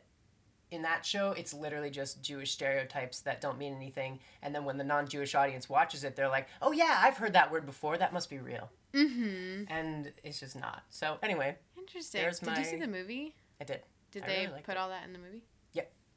[0.71, 4.19] in that show, it's literally just Jewish stereotypes that don't mean anything.
[4.41, 7.51] And then when the non-Jewish audience watches it, they're like, "Oh yeah, I've heard that
[7.51, 7.97] word before.
[7.97, 9.63] That must be real." mm-hmm.
[9.69, 10.83] And it's just not.
[10.89, 12.21] So anyway, Interesting.
[12.21, 13.33] There's Did you see the movie?
[13.61, 13.81] I did.
[14.11, 14.77] Did I they really put it.
[14.77, 15.43] all that in the movie?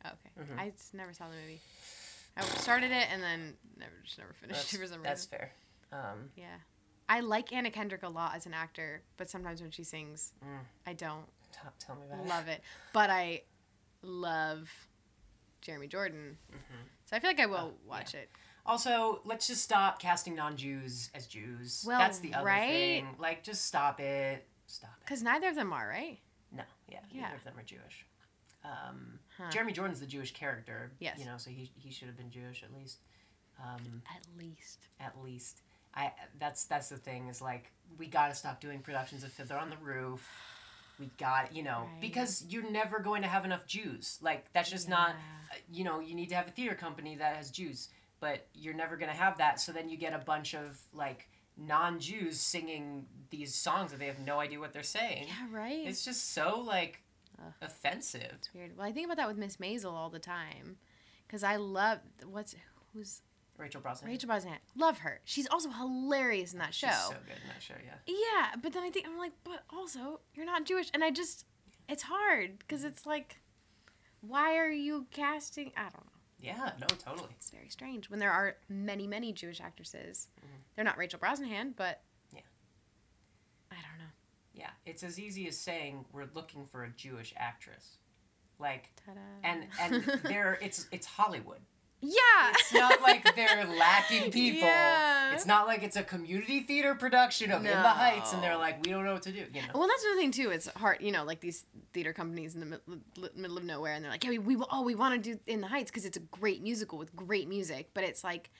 [0.04, 0.30] Okay.
[0.40, 0.58] Mhm.
[0.58, 1.60] I just never saw the movie.
[2.36, 5.02] I started it and then never just never finished That's, it for some reason.
[5.02, 5.52] that's fair.
[5.92, 6.56] Um, Yeah.
[7.08, 10.64] I like Anna Kendrick a lot as an actor, but sometimes when she sings, Mm.
[10.86, 12.62] I don't t- tell me about love it.
[12.92, 13.42] But I
[14.02, 14.70] love
[15.60, 16.38] Jeremy Jordan.
[16.52, 16.88] Mhm.
[17.04, 18.30] So I feel like I will Oh, watch it.
[18.64, 21.82] Also, let's just stop casting non-Jews as Jews.
[21.86, 22.68] Well, That's the other right?
[22.70, 23.16] thing.
[23.18, 24.46] Like, just stop it.
[24.66, 25.00] Stop it.
[25.00, 26.20] Because neither of them are, right?
[26.52, 27.22] No, yeah, Yeah.
[27.22, 28.06] neither of them are Jewish.
[28.64, 29.48] Um, Huh.
[29.50, 30.92] Jeremy Jordan's the Jewish character.
[30.98, 31.18] Yes.
[31.18, 32.98] You know, so he, he should have been Jewish at least.
[33.58, 34.80] Um, At least.
[34.98, 35.62] at least.
[35.94, 39.56] I that's that's the thing is like we got to stop doing productions of Fiddler
[39.56, 40.28] on the Roof.
[40.98, 42.00] We got you know Right.
[42.02, 44.18] because you're never going to have enough Jews.
[44.20, 45.56] Like that's just not Yeah.
[45.56, 47.88] uh, you know you need to have a theater company that has Jews,
[48.20, 49.58] but you're never going to have that.
[49.60, 54.18] So then you get a bunch of like non-Jews singing these songs that they have
[54.20, 55.26] no idea what they're saying.
[55.28, 55.86] Yeah, right?
[55.86, 57.02] It's just so like
[57.40, 57.52] Ugh.
[57.62, 58.32] offensive.
[58.36, 58.76] It's weird.
[58.76, 60.76] Well, I think about that with Miss Maisel all the time.
[61.26, 62.54] Because I love, what's,
[62.92, 63.22] who's,
[63.56, 64.06] Rachel Brosnahan.
[64.06, 64.58] Rachel Brosnahan.
[64.76, 65.20] Love her.
[65.24, 66.88] She's also hilarious in that show.
[66.88, 67.74] She's so good in that show.
[67.84, 67.94] Yeah.
[68.06, 71.44] Yeah, but then I think I'm like, but also you're not Jewish, and I just
[71.88, 73.38] it's hard because it's like,
[74.22, 75.72] why are you casting?
[75.76, 76.10] I don't know.
[76.40, 76.70] Yeah.
[76.80, 76.86] No.
[76.86, 77.28] Totally.
[77.36, 80.28] It's very strange when there are many many Jewish actresses.
[80.40, 80.62] Mhm.
[80.74, 82.00] They're not Rachel Brosnahan, but
[82.32, 82.40] Yeah.
[83.70, 84.10] I don't know.
[84.60, 84.70] Yeah.
[84.84, 87.96] It's as easy as saying we're looking for a Jewish actress.
[88.58, 89.20] Like Ta-da.
[89.42, 91.60] and and there it's it's Hollywood.
[92.02, 92.50] Yeah.
[92.50, 94.68] It's not like they're lacking people.
[94.68, 95.34] Yeah.
[95.34, 98.84] It's not like it's a community theater production of In the Heights and they're like,
[98.84, 99.44] we don't know what to do.
[99.52, 99.68] You know?
[99.74, 100.50] Well, that's another thing too.
[100.50, 104.02] It's hard, you know, like these theater companies in the mid- middle of nowhere, and
[104.04, 106.16] they're like, "Yeah, we, we oh we want to do In the Heights because it's
[106.16, 108.50] a great musical with great music." But it's like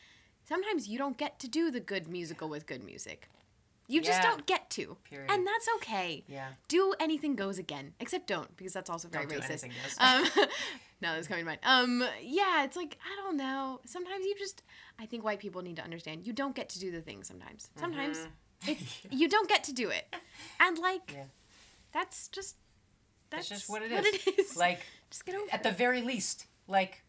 [0.47, 3.29] sometimes you don't get to do the good musical with good music.
[3.91, 4.31] You just Yeah.
[4.31, 5.31] don't get to, Period.
[5.31, 6.23] and that's okay.
[6.29, 6.53] Yeah.
[6.69, 9.65] Do anything goes again, except don't because that's also very Don't do racist.
[9.99, 10.25] Um,
[11.03, 11.61] no, that's coming to mind.
[11.65, 13.81] Um, yeah, it's like I don't know.
[13.85, 14.63] Sometimes you just,
[14.99, 17.25] I think white people need to understand you don't get to do the thing.
[17.25, 18.19] Sometimes, sometimes
[18.65, 18.69] Mhm.
[18.73, 18.79] it,
[19.11, 20.07] you don't get to do it,
[20.61, 21.25] and like Yeah.
[21.93, 22.57] that's just
[23.31, 23.99] that's That's just what it is.
[24.05, 24.57] What it is.
[24.57, 27.03] Like, just get over at the very least, like,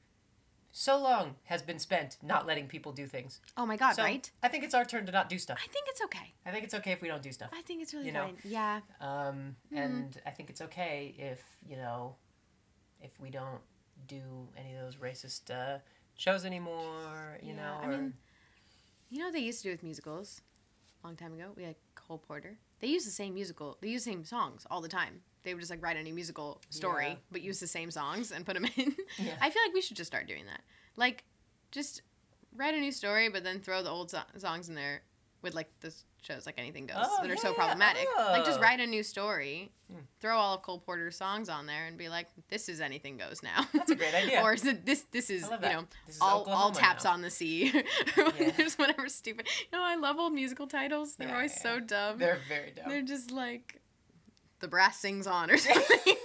[0.71, 3.41] so long has been spent not letting people do things.
[3.57, 4.29] Oh my god, So right?
[4.41, 5.59] I think it's our turn to not do stuff.
[5.63, 6.33] I think it's okay.
[6.45, 7.49] I think it's okay if we don't do stuff.
[7.53, 8.23] I think it's really You know.
[8.25, 8.37] fine.
[8.43, 8.79] Yeah.
[8.99, 9.77] Um, Mm-hmm.
[9.77, 12.15] and I think it's okay if, you know,
[13.01, 13.61] if we don't
[14.07, 14.21] do
[14.57, 15.79] any of those racist uh,
[16.17, 17.77] shows anymore, you Yeah, know.
[17.83, 18.13] I mean,
[19.09, 20.41] You know what they used to do with musicals?
[21.03, 22.57] A long time ago, we had Cole Porter.
[22.79, 23.77] They use the same musical.
[23.81, 25.21] They use the same songs all the time.
[25.43, 27.15] They would just like write a new musical story, Yeah.
[27.31, 28.95] but use the same songs and put them in.
[29.17, 29.33] Yeah.
[29.41, 30.61] I feel like we should just start doing that.
[30.97, 31.23] Like,
[31.71, 32.01] just
[32.55, 35.01] write a new story, but then throw the old so- songs in there
[35.41, 37.55] with like the shows like Anything Goes Oh, that are so yeah.
[37.55, 38.07] problematic.
[38.15, 38.61] Like, just Oh.
[38.61, 40.01] write a new story, Hmm.
[40.19, 43.41] throw all of Cole Porter's songs on there, and be like, "This is Anything Goes
[43.41, 44.41] now." That's a great idea.
[44.43, 45.01] or is it this?
[45.11, 47.13] This is you know is all all taps now.
[47.13, 47.71] on the sea.
[48.17, 49.47] or There's whatever stupid.
[49.71, 51.15] You know, I love old musical titles.
[51.15, 51.63] They're Yeah, always yeah.
[51.63, 52.19] so dumb.
[52.19, 52.85] They're very dumb.
[52.87, 53.80] They're just like
[54.61, 55.97] the brass sings on or something.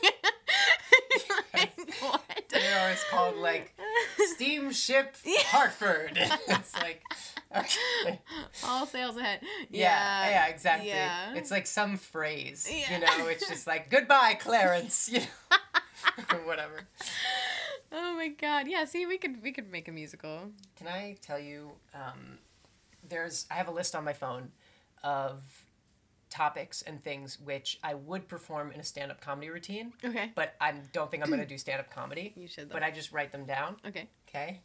[1.55, 2.23] like, what?
[2.51, 3.75] They're always called like
[4.35, 5.39] Steamship Yeah.
[5.47, 6.13] Hartford.
[6.17, 7.03] it's like,
[7.57, 8.21] okay.
[8.65, 9.41] all sails ahead.
[9.71, 10.89] Yeah, yeah, exactly.
[10.89, 11.35] Yeah.
[11.35, 12.95] It's like some phrase, Yeah.
[12.95, 13.29] you know.
[13.29, 15.27] It's just like goodbye, Clarence, you know,
[16.33, 16.83] or whatever.
[17.93, 18.69] oh my god.
[18.69, 18.85] Yeah.
[18.85, 20.51] See, we could we could make a musical.
[20.77, 21.71] Can I tell you?
[21.95, 22.39] Um,
[23.09, 24.51] there's I have a list on my phone
[25.05, 25.43] of
[26.37, 30.33] topics and things which I would perform in a stand-up comedy routine, Okay.
[30.35, 32.33] but I don't think I'm gonna do stand-up comedy.
[32.37, 32.69] You should.
[32.69, 32.75] Though.
[32.75, 33.77] But I just write them down.
[33.87, 34.09] okay.
[34.29, 34.61] Okay.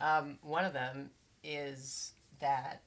[0.00, 1.10] Um, one of them
[1.44, 2.82] is that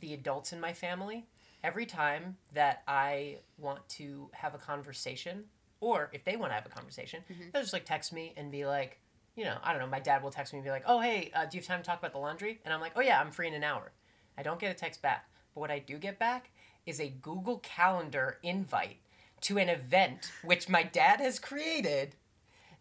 [0.00, 1.26] the adults in my family,
[1.64, 5.44] every time that I want to have a conversation,
[5.80, 8.66] or if they want to have a conversation, they'll just like text me and be
[8.66, 9.00] like,
[9.34, 11.30] you know, I don't know, my dad will text me and be like, oh, hey,
[11.34, 12.60] uh, do you have time to talk about the laundry?
[12.64, 13.90] And I'm like, oh, yeah, I'm free in an hour.
[14.38, 15.28] I don't get a text back.
[15.54, 16.50] But what I do get back
[16.86, 18.98] is a Google Calendar invite
[19.42, 22.14] to an event which my dad has created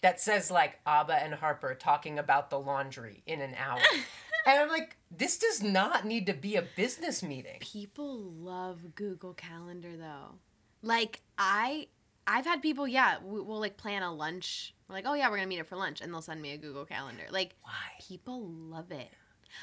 [0.02, 3.80] that says like Abba and Harper talking about the laundry in an hour.
[4.46, 7.58] and I'm like, this does not need to be a business meeting.
[7.60, 10.36] People love Google Calendar though.
[10.82, 11.88] Like I
[12.28, 14.76] I've had people, yeah, we- we'll like plan a lunch.
[14.88, 16.58] We're like, oh yeah, we're gonna meet up for lunch, and they'll send me a
[16.58, 17.24] Google Calendar.
[17.32, 17.72] Like Why?
[18.08, 19.10] people love it.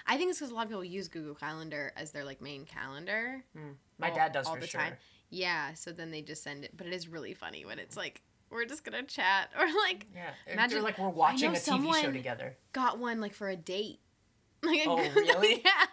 [0.06, 2.64] I think it's because a lot of people use Google Calendar as their like main
[2.64, 3.42] calendar.
[3.56, 3.74] Mm.
[3.98, 4.80] My all- dad does all for the sure.
[4.80, 4.94] time.
[5.30, 8.22] Yeah, so then they just send it, but it is really funny when it's like
[8.50, 10.30] we're just gonna chat or like Yeah.
[10.52, 12.56] Imagine- like we're watching a TV show together.
[12.72, 14.00] got one like for a date.
[14.62, 15.62] Like Oh, Google- really?
[15.64, 15.84] yeah.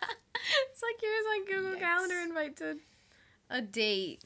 [0.72, 1.80] It's like here's my Google Yikes.
[1.80, 2.78] Calendar invite to
[3.50, 4.24] a date.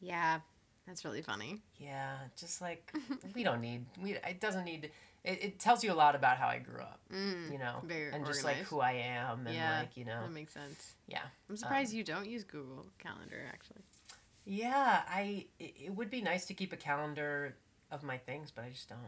[0.00, 0.40] Yeah,
[0.86, 1.60] that's really funny.
[1.78, 2.92] Yeah, just like
[3.34, 4.90] we don't need we it doesn't need
[5.24, 7.80] it, it tells you a lot about how I grew up, Mm, you know.
[7.84, 10.22] very and just like who I am and Yeah, like, you know.
[10.22, 10.94] that makes sense.
[11.06, 11.22] Yeah.
[11.48, 13.82] I'm surprised you don't use Google Calendar actually.
[14.44, 17.56] Yeah, I it, it would be nice to keep a calendar
[17.90, 18.98] of my things, but I just don't.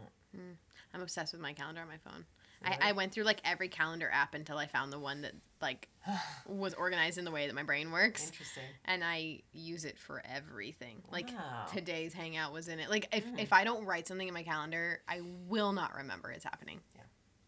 [0.94, 2.24] I'm obsessed with my calendar on my phone.
[2.62, 2.76] Really?
[2.80, 5.88] I, I went through like every calendar app until I found the one that like
[6.46, 8.26] was organized in the way that my brain works.
[8.26, 8.62] Interesting.
[8.84, 11.02] and I use it for everything.
[11.10, 11.30] Like
[11.72, 12.90] today's hangout was in it.
[12.90, 13.40] Like if, Mm.
[13.40, 16.80] if I don't write something in my calendar, I will not remember it's happening.
[16.94, 17.02] Yeah.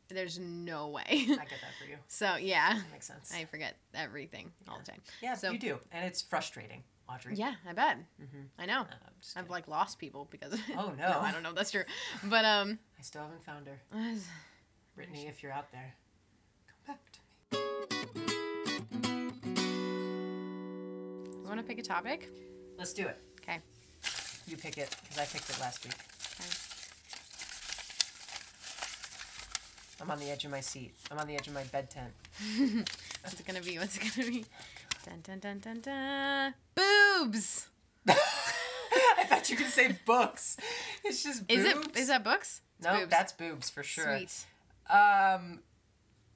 [0.08, 1.04] There's no way.
[1.08, 1.96] I get that for you.
[2.08, 3.32] so yeah, That makes sense.
[3.34, 5.00] I forget everything all the time.
[5.22, 7.34] yeah, so- you do, and it's frustrating, Audrey.
[7.34, 7.98] Yeah, I bet.
[8.20, 8.46] Mhm.
[8.58, 8.80] I know.
[8.82, 8.86] Uh,
[9.36, 10.76] I've like lost people because of it.
[10.76, 11.18] Oh, no.
[11.20, 11.84] I don't know if that's true.
[12.24, 13.80] But um I still haven't found her.
[14.94, 15.94] Brittany, if you're out there,
[16.86, 17.20] come back to
[18.18, 18.22] me.
[21.42, 22.28] You wanna pick a topic?
[22.78, 23.18] Let's do it.
[23.40, 23.58] Okay.
[24.46, 25.94] You pick it because I picked it last week.
[26.40, 26.48] Okay.
[30.02, 30.92] I'm on the edge of my seat.
[31.10, 32.12] I'm on the edge of my bed tent.
[33.22, 33.78] What's it gonna be?
[33.78, 34.44] What's it gonna be?
[35.06, 37.68] Dun dun dun dun dun Boobs!
[38.08, 40.56] I thought you could say books.
[41.04, 41.60] It's just boobs.
[41.60, 42.60] Is it is that books?
[42.82, 43.10] No, boobs.
[43.10, 44.16] that's boobs for sure.
[44.18, 44.46] Sweet.
[44.90, 45.60] Um,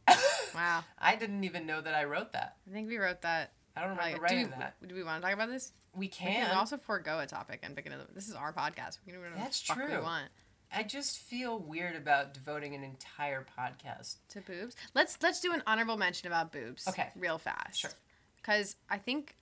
[0.55, 0.85] Wow.
[0.99, 2.57] I didn't even know that I wrote that.
[2.69, 3.53] I think we wrote that.
[3.77, 4.75] I don't remember Do, writing we, that.
[4.89, 5.73] do we want to talk about this?
[5.95, 6.29] We can.
[6.29, 6.57] We can.
[6.57, 8.05] also forego a topic and pick another.
[8.15, 8.99] This is our podcast.
[9.05, 10.29] We can do whatever That's the fuck we want.
[10.73, 14.17] I just feel weird about devoting an entire podcast.
[14.31, 14.77] to boobs.
[14.95, 16.89] Let's let's do an honorable mention about boobs.
[16.89, 17.09] Okay.
[17.17, 17.79] Real fast.
[17.81, 17.91] Sure.
[18.37, 19.37] Because I think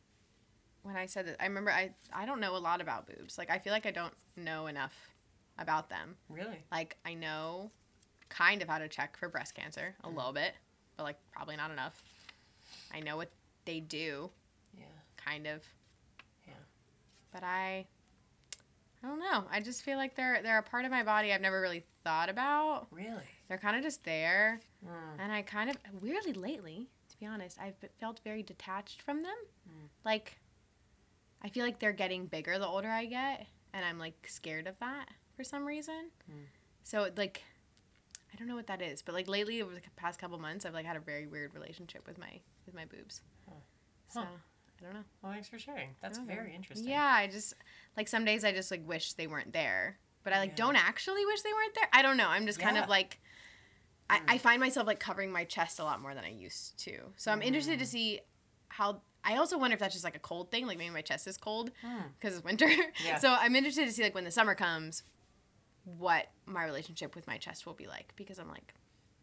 [0.83, 3.39] when I said that, I remember I I don't know a lot about boobs.
[3.39, 4.95] Like I feel like I don't know enough
[5.59, 6.17] about them.
[6.29, 6.65] Really?
[6.73, 7.71] Like I know
[8.37, 10.55] kind of how to check for breast cancer a little bit,
[10.97, 12.03] but like probably not enough.
[12.93, 13.31] I know what
[13.65, 14.31] they do,
[14.77, 14.85] Yeah.
[15.17, 15.63] kind of.
[16.47, 16.55] Yeah.
[17.33, 17.87] But I
[19.03, 19.45] I don't know.
[19.51, 22.29] I just feel like they're they're a part of my body I've never really thought
[22.31, 22.87] about.
[22.91, 23.23] Really?
[23.49, 24.61] They're kind of just there.
[24.85, 25.19] Mm.
[25.23, 29.37] And I kind of, weirdly lately, to be honest, I've felt very detached from them.
[29.69, 29.89] Mm.
[30.05, 30.39] Like,
[31.43, 34.79] I feel like they're getting bigger the older I get, and I'm like scared of
[34.81, 36.11] that for some reason.
[36.31, 36.47] Mm.
[36.83, 37.43] So, like,
[38.35, 40.75] I don't know what that is, but like lately, over the past couple months, I've
[40.75, 43.23] like had a very weird relationship with my with my boobs.
[43.49, 43.55] Huh.
[44.09, 44.27] So, Huh.
[44.81, 45.05] I don't know.
[45.23, 45.91] Well, thanks for sharing.
[46.03, 46.89] That's very interesting.
[46.89, 47.55] Yeah, I just
[47.97, 50.57] like some days I just like wish they weren't there, but I like Yeah.
[50.57, 51.89] don't actually wish they weren't there.
[51.93, 52.29] I don't know.
[52.29, 53.21] I'm just kind of like
[54.11, 54.25] I, Mm.
[54.29, 57.13] I find myself like covering my chest a lot more than I used to.
[57.17, 57.89] So I'm interested to Mm.
[57.89, 58.21] see
[58.69, 59.01] how.
[59.27, 61.39] I also wonder if that's just like a cold thing, like maybe my chest is
[61.39, 62.09] cold Hmm.
[62.21, 62.69] because it's winter.
[63.03, 63.19] Yeah.
[63.21, 65.03] So I'm interested to see like when the summer comes,
[65.85, 68.75] what my relationship with my chest will be like because I'm like,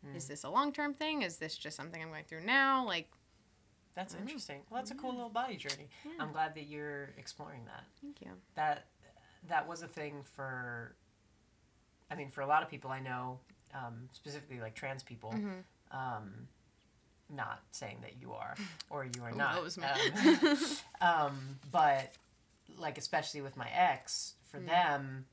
[0.05, 0.15] Mm.
[0.15, 1.21] is this a long term thing?
[1.21, 2.83] Is this just something I'm going through now?
[2.87, 3.07] Like,
[3.93, 4.21] That's know.
[4.21, 4.61] interesting.
[4.69, 5.89] Well, that's a cool little body journey.
[6.03, 6.13] Yeah.
[6.19, 7.83] I'm glad that you're exploring that.
[8.01, 8.31] thank you.
[8.55, 8.87] That
[9.47, 10.95] that was a thing for.
[12.09, 13.39] I mean, for a lot of people I know,
[13.75, 15.33] um, specifically like trans people.
[15.33, 15.63] Mhm.
[15.91, 16.47] Um,
[17.29, 18.55] not saying that you are
[18.89, 19.77] or you are Who not.
[19.77, 20.57] Um,
[21.01, 22.11] um, but
[22.75, 24.65] like especially with my ex, for Mm.
[24.67, 25.25] them,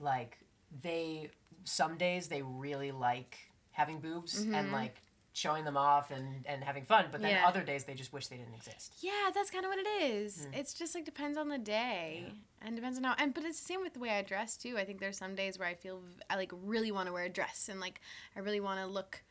[0.00, 0.38] like
[0.82, 1.30] they
[1.64, 3.38] some days they really like
[3.72, 4.72] having boobs and Mhm.
[4.72, 5.02] like
[5.32, 7.46] showing them off and and having fun, but then Yeah.
[7.46, 8.94] other days they just wish they didn't exist.
[9.00, 10.46] Yeah, that's kind of what it is.
[10.46, 10.56] Mm.
[10.56, 12.66] It's just like depends on the day Yeah.
[12.66, 13.14] and depends on how.
[13.18, 14.78] And but it's the same with the way I dress too.
[14.78, 17.28] I think there's some days where I feel I like really want to wear a
[17.28, 18.00] dress and like
[18.34, 19.22] I really want to look,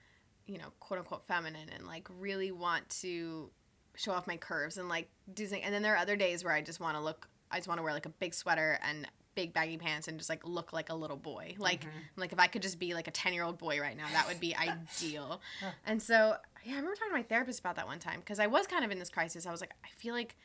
[0.46, 3.52] you know, quote unquote feminine and like really want to
[3.96, 5.64] show off my curves and like do things.
[5.66, 7.30] And then there are other days where I just want to look.
[7.50, 10.30] I just want to wear like a big sweater and big baggy pants and just
[10.30, 11.56] like look like a little boy.
[11.58, 11.90] Like Mhm.
[12.16, 14.28] like if I could just be like a 10 year old boy right now, that
[14.28, 15.42] would be ideal.
[15.86, 18.48] And so, yeah, I remember talking to my therapist about that one time because I
[18.48, 19.46] was kind of in this crisis.
[19.46, 20.36] I was like, I feel like,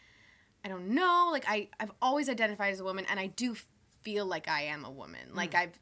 [0.65, 3.55] I don't know, like I, I've always identified as a woman and I do
[4.03, 5.21] feel like I am a woman.
[5.35, 5.79] Like I've,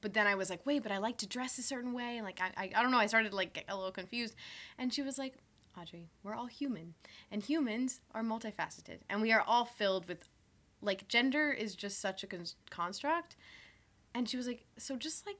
[0.00, 2.16] but then I was like, wait, but I like to dress a certain way.
[2.16, 4.34] And like, I, I, I don't know, I started like get a little confused.
[4.78, 5.34] And she was like,
[5.80, 6.94] Audrey, we're all human
[7.30, 10.28] and humans are multifaceted and we are all filled with
[10.82, 13.36] like gender is just such a con- construct.
[14.14, 15.36] And she was like so just like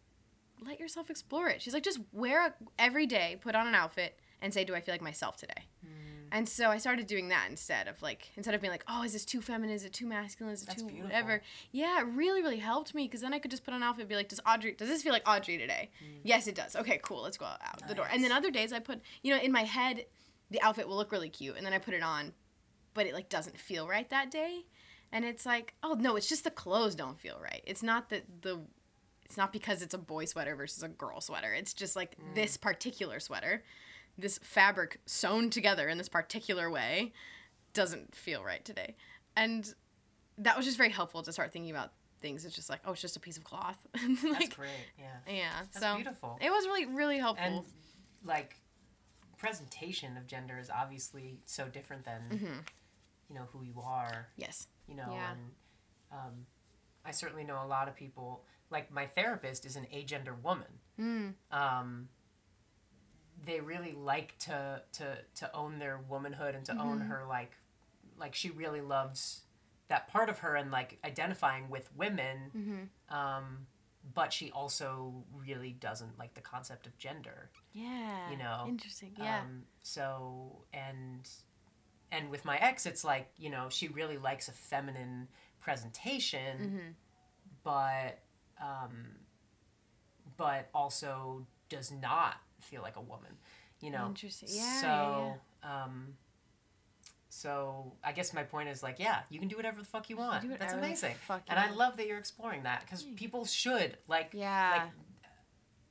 [0.64, 1.60] let yourself explore it.
[1.60, 4.80] She's like just wear a, every day put on an outfit and say do i
[4.80, 6.26] feel like myself today Mm.
[6.32, 9.12] and so i started doing that instead of like instead of being like oh is
[9.12, 9.74] this too feminine?
[9.74, 10.52] Is it too masculine?
[10.54, 11.08] Is it That's too beautiful.
[11.10, 11.42] whatever?
[11.70, 14.02] Yeah it really really helped me because then i could just put on an outfit
[14.02, 15.90] and be like does audrey does this feel like audrey today?
[16.04, 16.18] Mm.
[16.24, 16.74] yes it does.
[16.74, 17.22] Okay cool.
[17.22, 18.08] Let's go out the door.
[18.12, 20.06] And then other days i put you know in my head
[20.50, 22.32] the outfit will look really cute and then i put it on
[22.94, 24.64] but it like doesn't feel right that day
[25.12, 28.24] and it's like oh no it's just the clothes don't feel right it's not that
[28.42, 28.60] the
[29.24, 32.34] it's not because it's a boy sweater versus a girl sweater it's just like Mm.
[32.34, 33.62] this particular sweater
[34.18, 37.12] this fabric sewn together in this particular way
[37.72, 38.94] doesn't feel right today
[39.36, 39.74] and
[40.38, 43.00] that was just very helpful to start thinking about things it's just like oh it's
[43.00, 44.70] just a piece of cloth That's great.
[44.98, 45.04] Yeah.
[45.26, 46.38] yeah That's so beautiful.
[46.40, 47.64] it was really really helpful and
[48.24, 48.56] like
[49.38, 52.58] presentation of gender is obviously so different than hmm
[53.32, 54.68] you know who you are yes.
[54.86, 55.30] you know Yeah.
[55.32, 55.40] and
[56.12, 56.46] um,
[57.04, 60.68] i certainly know a lot of people like my therapist is an agender woman.
[61.00, 61.34] Mm.
[61.50, 62.08] um,
[63.44, 67.08] they really like to to to own their womanhood and to own Mhm.
[67.08, 67.52] her like
[68.18, 69.42] like she really loves
[69.88, 73.66] that part of her and like identifying with women hmm um,
[74.14, 77.50] but she also really doesn't like the concept of gender.
[77.72, 78.30] Yeah.
[78.32, 79.12] You know, interesting.
[79.16, 79.40] Yeah.
[79.42, 81.28] Um, so and
[82.12, 85.26] and with my ex, it's like you know she really likes a feminine
[85.60, 86.90] presentation, hmm
[87.64, 88.18] but
[88.60, 89.06] um,
[90.36, 93.32] but also does not feel like a woman.
[93.80, 94.06] You know.
[94.06, 94.48] Interesting.
[94.50, 94.80] Yeah.
[94.80, 95.34] so
[95.68, 96.14] um,
[97.28, 100.16] so I guess my point is like, yeah, you can do whatever the fuck you
[100.16, 100.42] want.
[100.42, 101.14] do That's amazing.
[101.48, 104.70] And I love that you're exploring that because people should like yeah.
[104.72, 104.90] like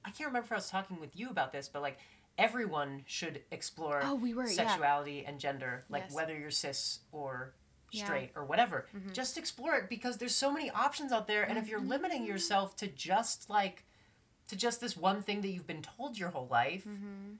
[0.03, 1.97] I can't remember if I was talking with you about this, but like
[2.37, 4.47] everyone should explore oh, we were.
[4.47, 4.53] Yeah.
[4.53, 6.13] sexuality and gender, like Yes.
[6.13, 7.53] whether you're cis or
[7.91, 8.05] Yeah.
[8.05, 8.87] straight or whatever.
[8.95, 9.13] Mhm.
[9.13, 12.75] Just explore it because there's so many options out there, and if you're limiting yourself
[12.77, 13.85] to just like
[14.47, 17.35] to just this one thing that you've been told your whole life, Mm-hmm.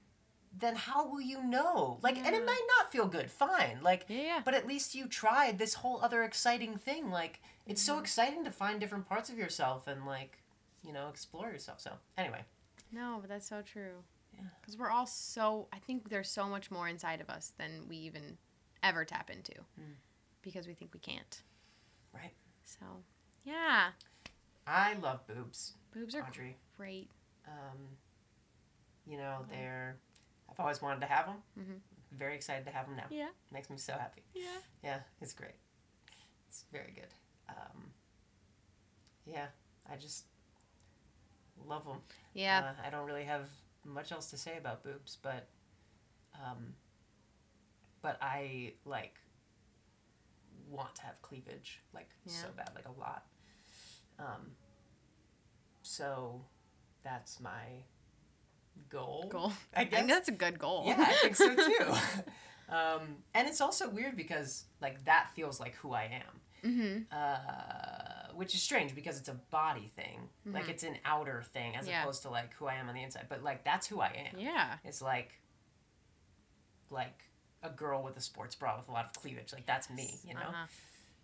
[0.54, 1.98] then how will you know?
[2.02, 3.82] Like, and it might not feel good, fine.
[3.82, 4.20] Like, Yeah.
[4.22, 4.42] Yeah.
[4.44, 7.10] but at least you tried this whole other exciting thing.
[7.10, 8.00] Like, it's so Mhm.
[8.00, 10.38] exciting to find different parts of yourself and like
[10.84, 11.80] you know, explore yourself.
[11.80, 12.44] So anyway,
[12.90, 14.02] No, but that's so true.
[14.60, 15.68] Because we're all so.
[15.72, 18.38] I think there's so much more inside of us than we even
[18.82, 19.94] ever tap into, Mm.
[20.42, 21.42] because we think we can't.
[22.14, 22.34] right?
[22.64, 22.84] So,
[23.44, 23.90] yeah,
[24.66, 26.56] I love boobs, boobs are Audrey.
[26.76, 27.10] great.
[27.46, 27.96] Um,
[29.06, 29.96] you know, they're.
[30.50, 31.42] I've always wanted to have them.
[31.58, 31.80] Mhm.
[32.12, 33.06] Very excited to have them now.
[33.10, 34.22] Yeah, Makes me so happy.
[34.34, 34.60] yeah.
[34.82, 35.54] Yeah, it's great.
[36.48, 37.08] It's very good.
[37.48, 37.92] Um,
[39.26, 39.46] yeah,
[39.90, 40.26] I just
[41.66, 42.02] love them.
[42.34, 43.48] Yeah, Uh, I don't really have
[43.84, 45.48] much else to say about boobs, but
[46.34, 46.74] um,
[48.00, 49.18] but I like
[50.68, 53.24] want to have cleavage like so bad, like a lot.
[54.18, 54.52] Um,
[55.82, 56.44] so
[57.02, 57.84] that's my
[58.88, 59.28] goal.
[59.30, 59.52] goal.
[59.76, 60.84] I I think that's a good goal.
[60.86, 61.86] Yeah, I think so too.
[62.74, 66.98] um, and it's also weird because like that feels like who I am mm-hmm.
[67.10, 67.91] uh,
[68.34, 70.28] which is strange because it's a body thing.
[70.46, 70.68] Like Mhm.
[70.70, 72.02] it's an outer thing as Yeah.
[72.02, 73.26] opposed to like who I am on the inside.
[73.28, 74.38] But like that's who I am.
[74.38, 74.78] Yeah.
[74.84, 75.38] It's like
[76.90, 77.24] like
[77.62, 79.52] a girl with a sports bra with a lot of cleavage.
[79.52, 80.40] Like that's me, you know.
[80.40, 80.66] Uh-huh.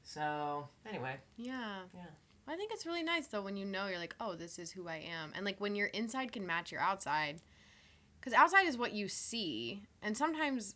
[0.02, 1.82] So anyway, Yeah.
[1.94, 2.06] Yeah.
[2.46, 4.88] I think it's really nice though when you know you're like, oh, this is who
[4.88, 7.42] I am, and like when your inside can match your outside,
[8.18, 10.74] because outside is what you see, and sometimes.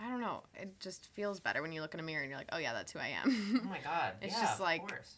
[0.00, 0.42] I don't know.
[0.54, 2.72] It just feels better when you look in a mirror and you're like, "Oh yeah,
[2.72, 3.60] that's who I am.
[3.64, 5.14] oh my god, It's yeah, just of like- course.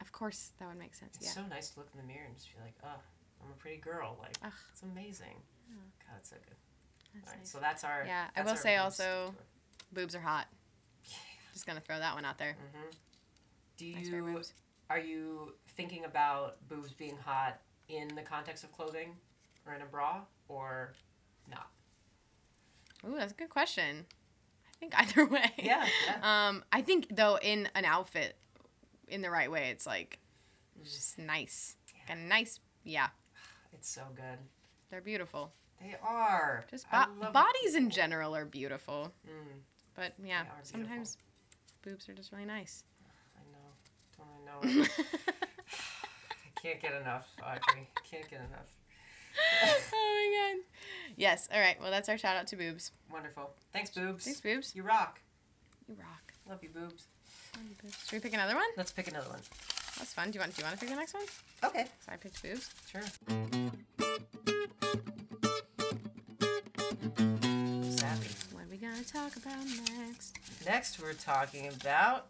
[0.00, 1.16] of course, that would make sense.
[1.16, 1.42] It's Yeah.
[1.42, 3.00] so nice to look in the mirror and just be like, oh,
[3.42, 4.16] I'm a pretty girl.
[4.20, 4.52] Like Ugh.
[4.72, 5.42] it's amazing.
[5.68, 5.76] Yeah.
[6.06, 6.56] God, it's so good.
[7.14, 7.50] That's All right, nice.
[7.50, 8.04] so that's our.
[8.06, 9.34] Yeah, I will say also-.
[9.92, 10.46] Boobs are hot.
[11.52, 12.56] Just gonna throw that one out there.
[12.74, 12.94] Mhm.
[13.78, 14.42] Do Nice you
[14.88, 19.16] are you thinking about boobs being hot in the context of clothing
[19.66, 20.94] or in a bra or
[21.50, 21.68] not?
[23.08, 24.06] Ooh, that's a good question.
[24.74, 25.52] I think either way.
[25.58, 26.48] Yeah, yeah.
[26.48, 28.36] Um, I think though in an outfit,
[29.08, 30.18] in the right way, it's like
[30.84, 31.76] just nice.
[32.08, 32.14] Yeah.
[32.14, 33.08] A nice, yeah,
[33.72, 34.38] It's so good.
[34.90, 35.52] they're beautiful.
[35.80, 36.64] They are.
[36.70, 39.60] Just bo- bodies in general are beautiful, Mm,
[39.94, 41.18] but yeah, sometimes
[41.82, 42.82] boobs are just really nice.
[43.36, 44.62] I know.
[44.62, 44.86] Don't I know?
[46.56, 47.88] I can't get enough, Audrey.
[48.10, 48.70] Can't get enough.
[49.62, 50.64] Oh my god.
[51.16, 51.48] Yes.
[51.52, 51.76] All right.
[51.80, 52.92] Well, that's our shout out to boobs.
[53.12, 53.50] Wonderful.
[53.72, 54.24] Thanks, boobs.
[54.24, 54.74] Thanks, boobs.
[54.74, 55.20] You rock.
[55.88, 56.32] You rock.
[56.48, 57.06] Love you, boobs.
[57.56, 57.98] Love you, boobs.
[58.04, 58.66] Should we pick another one?
[58.76, 59.40] Let's pick another one.
[59.98, 60.30] That's fun.
[60.30, 60.54] Do you want?
[60.54, 61.24] Do you want to pick the next one?
[61.64, 61.86] Okay.
[62.04, 62.70] So I picked boobs.
[62.90, 63.02] Sure.
[67.96, 68.28] Savvy.
[68.52, 69.64] What are we gonna talk about
[69.98, 70.38] next?
[70.66, 72.26] Next, we're talking about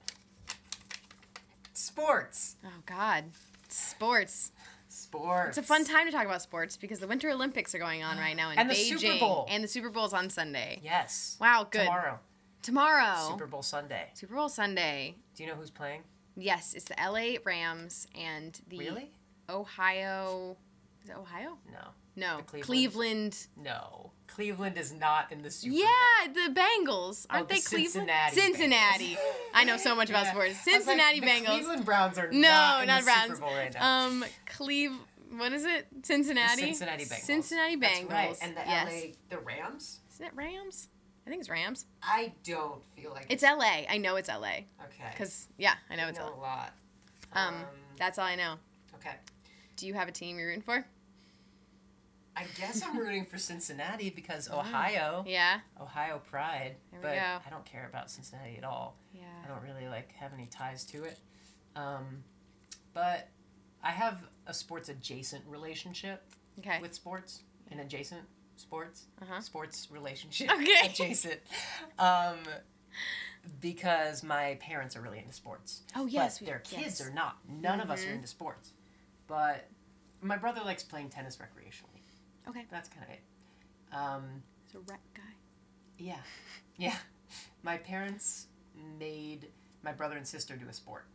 [1.72, 2.56] sports.
[2.64, 3.24] Oh God,
[3.68, 4.52] sports.
[4.88, 5.56] Sports.
[5.56, 8.18] It's a fun time to talk about sports because the Winter Olympics are going on
[8.18, 9.46] right now in And the Super Bowl.
[9.48, 10.80] and the Super Bowl's on Sunday.
[10.82, 11.36] Yes.
[11.40, 11.80] Wow, good.
[11.84, 12.18] Tomorrow.
[12.62, 14.10] Tomorrow, Super Bowl Sunday.
[14.14, 15.16] Super Bowl Sunday.
[15.36, 16.02] Do you know who's playing?
[16.36, 19.12] Yes, it's the LA Rams and the Really?
[19.48, 20.56] Ohio.
[21.04, 21.58] Is it Ohio?
[21.72, 21.88] No.
[22.16, 22.64] No, Cleveland?
[22.66, 23.46] Cleveland.
[23.56, 24.10] No.
[24.36, 25.86] Cleveland is not in the Super Yeah,
[26.26, 26.34] Bowl.
[26.34, 27.26] the Bengals.
[27.30, 27.92] Aren't Oh, the they Cleveland?
[27.92, 29.14] Cincinnati Cincinnati.
[29.14, 29.50] Bengals.
[29.54, 30.30] I know so much about Yeah.
[30.32, 30.54] sports.
[30.66, 31.46] Like, Cincinnati the Bengals.
[31.46, 33.28] Cleveland Browns are No, not in not the Browns.
[33.30, 34.06] Super Bowl right now.
[34.06, 34.92] Um, Cleve.
[35.38, 35.86] What is it?
[36.02, 36.56] Cincinnati.
[36.60, 37.20] The Cincinnati Bengals.
[37.20, 38.10] Cincinnati That's Bengals.
[38.10, 38.36] right.
[38.42, 38.92] And the yes.
[38.92, 40.00] LA, the Rams.
[40.12, 40.88] Isn't it Rams?
[41.26, 41.86] I think it's Rams.
[42.02, 43.86] I don't feel like It's LA.
[43.88, 44.66] I know it's LA.
[44.84, 45.12] okay.
[45.16, 46.36] Cause yeah, I know I it's know LA.
[46.36, 46.72] a lot.
[47.32, 47.54] Um,
[47.96, 48.56] That's all I know.
[48.96, 49.14] okay.
[49.76, 50.86] Do you have a team you're rooting for?
[52.36, 55.60] I guess I'm rooting for Cincinnati because Ohio, Yeah.
[55.80, 56.76] Ohio pride.
[57.00, 57.38] But go.
[57.46, 58.96] I don't care about Cincinnati at all.
[59.14, 59.22] Yeah.
[59.44, 61.18] I don't really like have any ties to it.
[61.74, 62.24] Um,
[62.92, 63.28] but
[63.82, 66.22] I have a sports adjacent relationship
[66.58, 66.78] Okay.
[66.80, 68.22] with sports, an adjacent
[68.56, 69.40] sports Uh-huh.
[69.40, 70.72] sports relationship Okay.
[70.90, 71.40] adjacent.
[71.98, 72.38] Um,
[73.60, 75.82] because my parents are really into sports.
[75.94, 76.38] Oh yes.
[76.38, 77.00] but their kids yes.
[77.00, 77.36] are not.
[77.48, 78.14] None of us are Mhm.
[78.16, 78.72] into sports.
[79.26, 79.68] But
[80.20, 81.95] my brother likes playing tennis recreationally.
[82.48, 82.64] Okay.
[82.70, 83.20] That's kind of it.
[83.92, 85.22] Um, He's a rec guy.
[85.98, 86.16] yeah,
[86.78, 86.96] yeah.
[87.62, 88.46] My parents
[88.98, 89.48] made
[89.82, 91.06] my brother and sister do a sport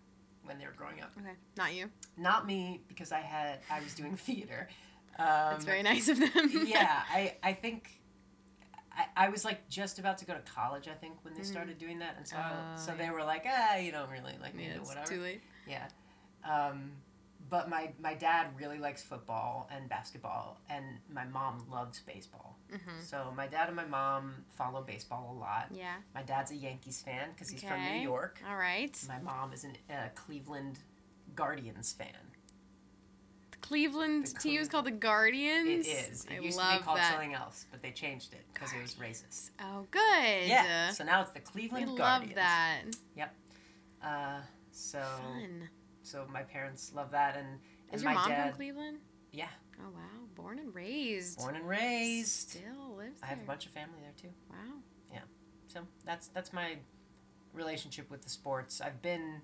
[0.43, 1.11] when they were growing up.
[1.19, 1.35] Okay.
[1.57, 1.89] Not you.
[2.17, 4.67] Not me because I had I was doing theater.
[5.19, 6.49] Um, That's very nice of them.
[6.65, 7.97] yeah, I I think.
[8.93, 11.45] I, I was like just about to go to college, I think, when they Mhm.
[11.45, 12.97] started doing that, and so Oh, so yeah.
[12.97, 15.07] they were like, ah, you don't really like me, yeah, whatever.
[15.07, 15.41] too late.
[15.65, 15.87] Yeah.
[16.43, 16.91] Um,
[17.51, 22.57] but my, my dad really likes football and basketball, and my mom loves baseball.
[22.73, 23.01] Mm-hmm.
[23.03, 25.67] So my dad and my mom follow baseball a lot.
[25.69, 25.95] Yeah.
[26.15, 28.41] My dad's a Yankees fan because he's from New York.
[28.49, 28.97] All right.
[29.05, 30.79] My mom is a uh, Cleveland
[31.35, 32.07] Guardians fan.
[33.51, 35.85] The Cleveland The team is called the Guardians.
[35.85, 36.25] It is.
[36.31, 37.11] It I used love to be called that.
[37.11, 39.49] something else, but they changed it because it was racist.
[39.59, 40.47] Oh, good.
[40.47, 40.91] Yeah.
[40.91, 42.35] So now it's the Cleveland love Guardians.
[42.35, 42.83] that.
[44.01, 44.39] Uh,
[44.71, 45.69] so Fun.
[46.03, 47.59] So my parents love that and
[47.91, 48.97] Is your my mom dad- from Cleveland?
[49.31, 49.47] Yeah,
[49.79, 51.37] Oh wow, born and raised.
[51.39, 52.49] born and raised.
[52.49, 53.23] Still lives There.
[53.23, 54.33] I have a bunch of family there too.
[54.49, 54.79] Wow.
[55.11, 55.19] Yeah.
[55.67, 56.77] So that's that's my
[57.53, 58.81] relationship with the sports.
[58.81, 59.41] I've been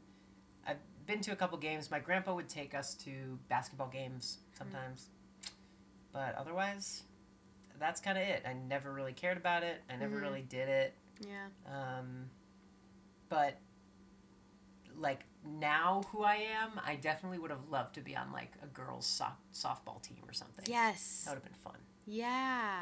[0.66, 1.90] I've been to a couple games.
[1.90, 5.10] My grandpa would take us to basketball games sometimes.
[6.12, 7.04] But otherwise,
[7.80, 8.44] that's kind of it.
[8.46, 9.82] I never really cared about it.
[9.90, 10.22] I never Mhm.
[10.22, 10.94] really did it.
[11.22, 11.48] Yeah.
[11.66, 12.30] Um,
[13.30, 13.58] but
[14.98, 15.26] like
[15.60, 19.06] now who I am, I definitely would have loved to be on like a girls
[19.06, 20.66] soft, softball team or something.
[20.68, 21.24] Yes.
[21.26, 21.78] That would have been fun.
[22.06, 22.82] Yeah.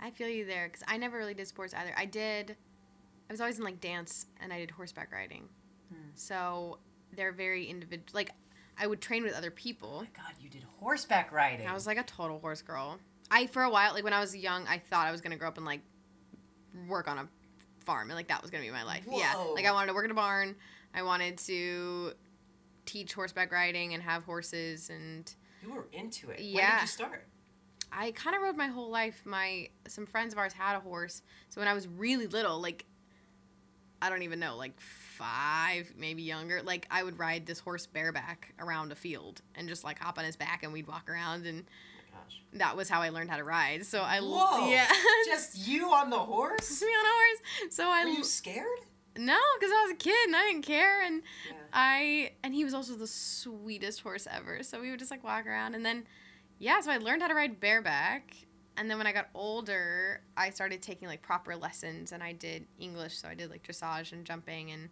[0.00, 1.92] I feel you there because I never really did sports either.
[1.96, 2.56] I did,
[3.28, 5.48] I was always in like dance and I did horseback riding.
[5.92, 6.10] Hmm.
[6.14, 6.78] So
[7.14, 8.06] they're very individual.
[8.14, 8.30] Like,
[8.78, 9.98] I would train with other Oh people.
[10.00, 11.66] my god, you did horseback riding.
[11.66, 12.98] I was like a total horse girl.
[13.30, 15.36] I, for a while, like when I was young, I thought I was going to
[15.36, 15.82] grow up and like
[16.88, 17.28] work on a
[17.84, 19.04] farm and like that was going to be my life.
[19.10, 19.34] Yeah.
[19.54, 20.56] Like I wanted to work in a barn.
[20.94, 22.12] I wanted to
[22.86, 25.32] teach horseback riding and have horses and
[25.62, 26.38] you were into it.
[26.38, 26.76] When Yeah.
[26.76, 27.26] did you start?
[27.92, 29.22] I kind of rode my whole life.
[29.24, 32.84] My some friends of ours had a horse, so when I was really little, like
[34.02, 38.54] I don't even know, like five, maybe younger, like I would ride this horse bareback
[38.58, 41.64] around a field and just like hop on his back and we'd walk around, and
[41.68, 42.40] Oh gosh.
[42.54, 43.84] that was how I learned how to ride.
[43.84, 44.68] So I Whoa.
[44.70, 44.88] yeah,
[45.26, 46.66] Just you on the horse?
[46.68, 47.74] just me on a horse.
[47.74, 48.66] So I Were you scared?
[49.20, 51.56] No, because I was a kid and I didn't care, and Yeah.
[51.72, 54.62] I and he was also the sweetest horse ever.
[54.62, 56.06] So we would just like walk around and then
[56.58, 58.34] yeah, so I learned how to ride bareback.
[58.76, 62.66] And then when I got older, I started taking like proper lessons and I did
[62.78, 64.88] English, so I did like dressage and jumping and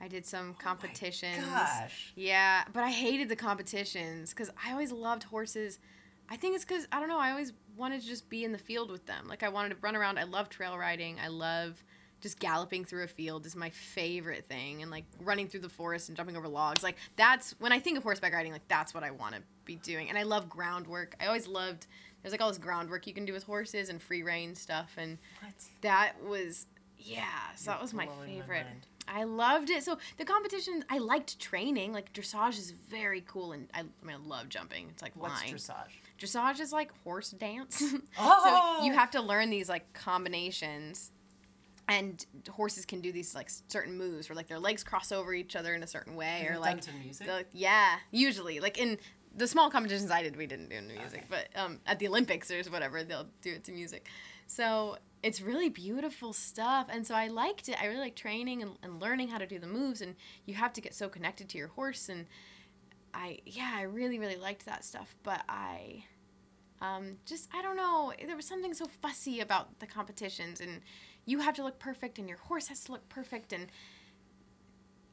[0.00, 1.44] I did some oh competitions.
[1.46, 2.12] Oh Gosh.
[2.16, 5.78] Yeah, but I hated the competitions cuz I always loved horses.
[6.28, 8.58] I think it's cuz I don't know, I always wanted to just be in the
[8.58, 9.28] field with them.
[9.28, 10.18] Like I wanted to run around.
[10.18, 11.18] I love trail riding.
[11.20, 11.82] I love
[12.22, 16.08] just galloping through a field is my favorite thing and like running through the forest
[16.08, 19.02] and jumping over logs like that's when i think of horseback riding like that's what
[19.04, 21.86] i want to be doing and i love groundwork i always loved
[22.22, 25.18] there's like all this groundwork you can do with horses and free rein stuff and
[25.42, 25.52] What?
[25.82, 26.66] that was
[26.98, 27.24] yeah
[27.56, 28.86] so You're that was my favorite mind.
[29.08, 29.82] I loved it.
[29.82, 31.92] So the competition, I liked training.
[31.92, 34.86] Like dressage is very cool, and I, I mean, I love jumping.
[34.90, 35.90] It's like What's dressage?
[36.20, 37.82] dressage is like horse dance.
[38.20, 38.78] Oh!
[38.78, 41.10] so you have to learn these like combinations,
[41.88, 45.56] and horses can do these like certain moves where like their legs cross over each
[45.56, 47.26] other in a certain way, or like done to music?
[47.26, 48.98] the, yeah, usually like in
[49.34, 51.26] the small competitions I did, we didn't do music, Okay.
[51.28, 54.06] but um, at the Olympics or whatever, they'll do it to music.
[54.46, 57.80] So it's really beautiful stuff, and so I liked it.
[57.80, 60.72] I really like training and, and learning how to do the moves, and you have
[60.74, 62.26] to get so connected to your horse, and
[63.14, 66.04] I yeah, I really really liked that stuff, but I.
[66.80, 68.12] Um, just I don't know.
[68.26, 70.80] There was something so fussy about the competitions, and
[71.24, 73.66] you have to look perfect, and your horse has to look perfect, and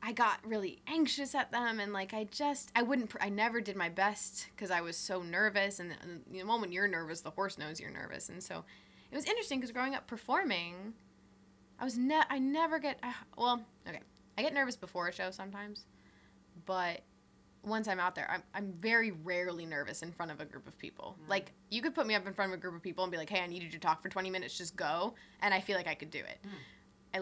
[0.02, 1.80] I got really anxious at them.
[1.80, 5.22] And like I just I wouldn't I never did my best because I was so
[5.22, 5.80] nervous.
[5.80, 8.30] And, and the moment you're nervous the horse knows you're nervous.
[8.30, 8.64] And so
[9.12, 10.94] it was interesting because growing up performing
[11.80, 14.00] I was ne- I never get uh, well okay.
[14.38, 15.86] I get nervous before a show sometimes
[16.66, 17.02] but
[17.64, 20.78] once I'm out there I'm, I'm very rarely nervous in front of a group of
[20.80, 21.30] people Mm.
[21.30, 23.18] like you could put me up in front of a group of people and be
[23.18, 25.76] like hey I need you to talk for 20 minutes just go and I feel
[25.76, 26.40] like I could do it
[27.14, 27.20] I,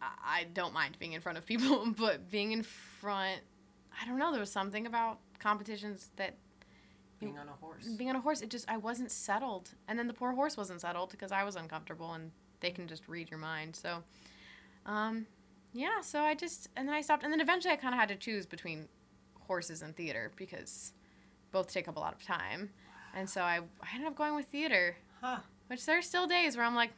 [0.00, 3.40] I don't mind being in front of people, but being in front,
[4.00, 4.30] I don't know.
[4.32, 6.34] There was something about competitions that
[7.20, 7.86] Being on a horse.
[7.96, 10.82] being on a horse, it just I wasn't settled, and then the poor horse wasn't
[10.82, 13.76] settled because I was uncomfortable, and they can just read your mind.
[13.76, 14.02] So,
[14.84, 15.26] um,
[15.72, 16.00] yeah.
[16.02, 18.16] So I just and then I stopped, and then eventually I kind of had to
[18.16, 18.88] choose between
[19.46, 20.92] horses and theater because
[21.52, 22.70] both take up a lot of time,
[23.14, 25.38] and so I I ended up going with theater, Huh.
[25.68, 26.90] which there are still days where I'm like.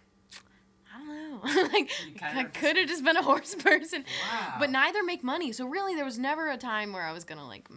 [0.95, 1.69] I don't know.
[1.73, 1.91] like
[2.23, 4.05] I could have just been a horse person.
[4.33, 4.55] Wow.
[4.59, 5.53] But neither make money.
[5.53, 7.69] So really, there was never a time where I was gonna like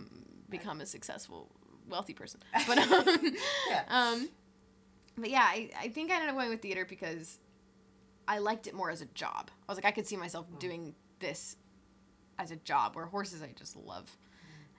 [0.50, 1.50] become a successful,
[1.90, 2.40] wealthy person.
[2.68, 3.36] But um,
[3.70, 3.84] Yeah.
[3.90, 4.30] um,
[5.18, 7.40] but yeah, I, I think I ended up going with theater because
[8.26, 9.50] I liked it more as a job.
[9.68, 10.60] I was like, I could see myself Mm.
[10.60, 11.58] doing this
[12.38, 12.96] as a job.
[12.96, 14.16] Where horses, I just love.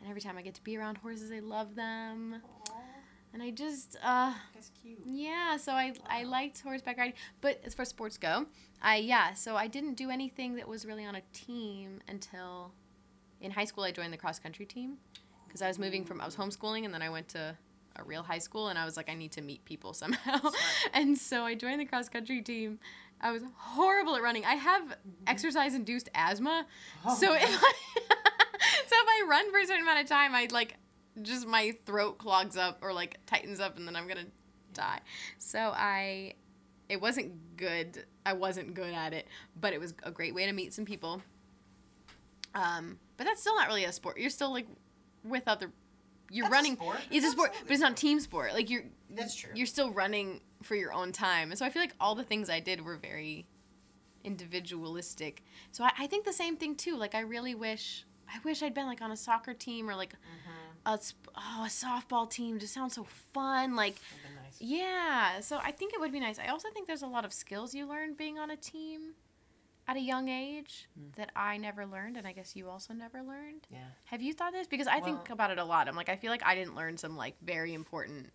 [0.00, 2.36] And every time I get to be around horses, I love them,
[2.70, 2.72] Aw,
[3.32, 4.32] and I just uh.
[4.54, 4.98] that's cute.
[5.04, 8.46] Yeah, so I I liked horseback riding, but as far as sports go,
[8.82, 12.72] I yeah, so I didn't do anything that was really on a team until
[13.40, 13.84] in high school.
[13.84, 14.96] I joined the cross country team
[15.46, 17.56] because I was moving from I was homeschooling and then I went to
[17.96, 20.40] a real high school and I was like I need to meet people somehow,
[20.94, 22.78] and so I joined the cross country team.
[23.22, 24.46] I was horrible at running.
[24.46, 24.96] I have
[25.26, 26.66] exercise induced asthma,
[27.04, 27.42] Oh, so if.
[27.44, 27.72] I
[28.90, 30.74] so if I run for a certain amount of time, I like
[31.22, 34.26] just my throat clogs up or like tightens up, and then I'm gonna
[34.74, 34.98] die.
[35.38, 36.34] So I,
[36.88, 38.04] it wasn't good.
[38.26, 39.28] I wasn't good at it,
[39.60, 41.22] but it was a great way to meet some people.
[42.54, 44.18] Um, but that's still not really a sport.
[44.18, 44.66] You're still like
[45.22, 45.70] with other
[46.32, 46.74] you're That's a running.
[46.76, 46.98] sport.
[47.12, 48.54] It's a sport, but it's not team sport.
[48.54, 49.52] Like you're That's true.
[49.54, 51.50] you're still running for your own time.
[51.50, 53.46] And so I feel like all the things I did were very
[54.24, 55.42] individualistic.
[55.72, 56.96] So I, I think the same thing too.
[56.96, 60.12] Like I really wish I wish I'd been like on a soccer team or like
[60.14, 60.86] Mm-hmm.
[60.86, 60.98] a
[61.36, 62.58] oh a softball team.
[62.58, 63.04] Just sounds so
[63.34, 63.76] fun.
[63.76, 63.96] Like
[64.42, 64.56] nice.
[64.60, 65.40] yeah.
[65.40, 66.38] So I think it would be nice.
[66.38, 69.14] I also think there's a lot of skills you learn being on a team
[69.88, 71.14] at a young age Mm.
[71.16, 73.66] that I never learned, and I guess you also never learned.
[73.70, 73.78] Yeah.
[74.04, 74.66] Have you thought this?
[74.68, 75.88] Because I think about it a lot.
[75.88, 78.30] I'm like, I feel like I didn't learn some like very important,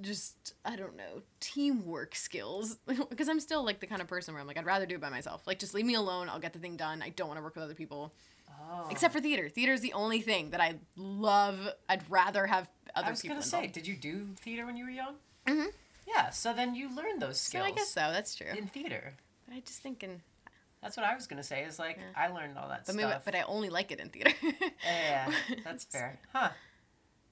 [0.00, 2.78] just I don't know, teamwork skills.
[3.10, 5.00] Because I'm still like the kind of person where I'm like, I'd rather do it
[5.00, 5.46] by myself.
[5.46, 6.28] Like, just leave me alone.
[6.28, 7.02] I'll get the thing done.
[7.02, 8.14] I don't want to work with other people,
[8.60, 8.88] Oh.
[8.90, 9.48] except for theater.
[9.48, 11.58] Theater is the only thing that I love.
[11.88, 13.36] I'd rather have other I was people.
[13.36, 15.14] gonna say, did you do theater when you were young?
[15.46, 15.68] Mhm.
[16.06, 16.30] Yeah.
[16.30, 17.66] So then you learned those So skills.
[17.66, 18.00] I guess so.
[18.12, 18.48] That's true.
[18.56, 19.14] In theater.
[19.46, 20.22] But I just thinking,
[20.82, 21.64] That's what I was gonna say.
[21.64, 22.04] Is like Yeah.
[22.24, 22.96] I learned all that but stuff.
[22.96, 24.32] maybe, but I only like it in theater.
[24.84, 25.32] Yeah,
[25.64, 26.18] that's fair.
[26.32, 26.50] Huh.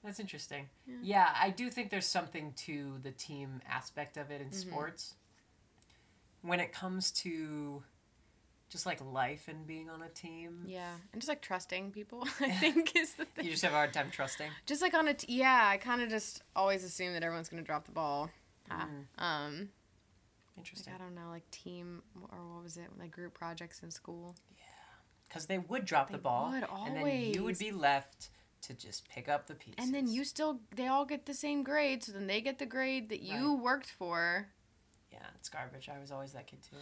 [0.03, 0.69] That's interesting.
[1.01, 1.33] Yeah.
[1.35, 4.69] I do think there's something to the team aspect of it in Mm-hmm.
[4.69, 5.15] sports.
[6.41, 7.83] When it comes to
[8.69, 12.49] just like life and being on a team, Yeah, and just like trusting people, I
[12.59, 13.45] think is the thing.
[13.45, 14.49] you just have a hard time trusting.
[14.65, 17.61] Just like on a t- yeah, I kind of just always assume that everyone's gonna
[17.63, 18.29] drop the ball.
[18.69, 19.69] Mm, Um,
[20.57, 20.91] interesting.
[20.93, 24.35] like I don't know, like team or what was it, like group projects in school.
[24.57, 24.63] Yeah,
[25.27, 28.29] because they would drop the ball, would, and then you would be left
[28.63, 29.75] to just pick up the pieces.
[29.79, 32.65] And then you still, they all get the same grade, so then they get the
[32.65, 34.47] grade that you worked for.
[35.11, 35.87] Yeah, it's garbage.
[35.89, 36.75] I was always that kid too.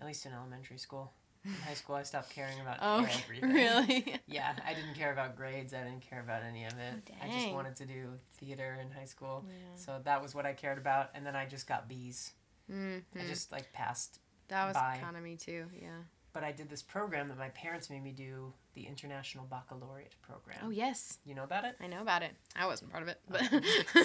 [0.00, 1.12] At least in elementary school.
[1.44, 3.50] In high school, I stopped caring about Oh, everything.
[3.52, 4.16] really?
[4.26, 5.72] Yeah, I didn't care about grades.
[5.72, 7.10] I didn't care about any of it.
[7.10, 9.44] Oh, I just wanted to do theater in high school.
[9.48, 9.54] Yeah.
[9.76, 11.10] So that was what I cared about.
[11.14, 12.32] And then I just got B's.
[12.70, 13.02] Mhm.
[13.18, 14.20] I just like passed.
[14.48, 15.66] that was of me too.
[15.80, 15.88] Yeah.
[16.32, 20.58] But I did this program that my parents made me do the International Baccalaureate program.
[20.62, 21.74] Oh yes, You know about it?
[21.80, 22.32] I know about it.
[22.54, 23.42] I wasn't part of it, but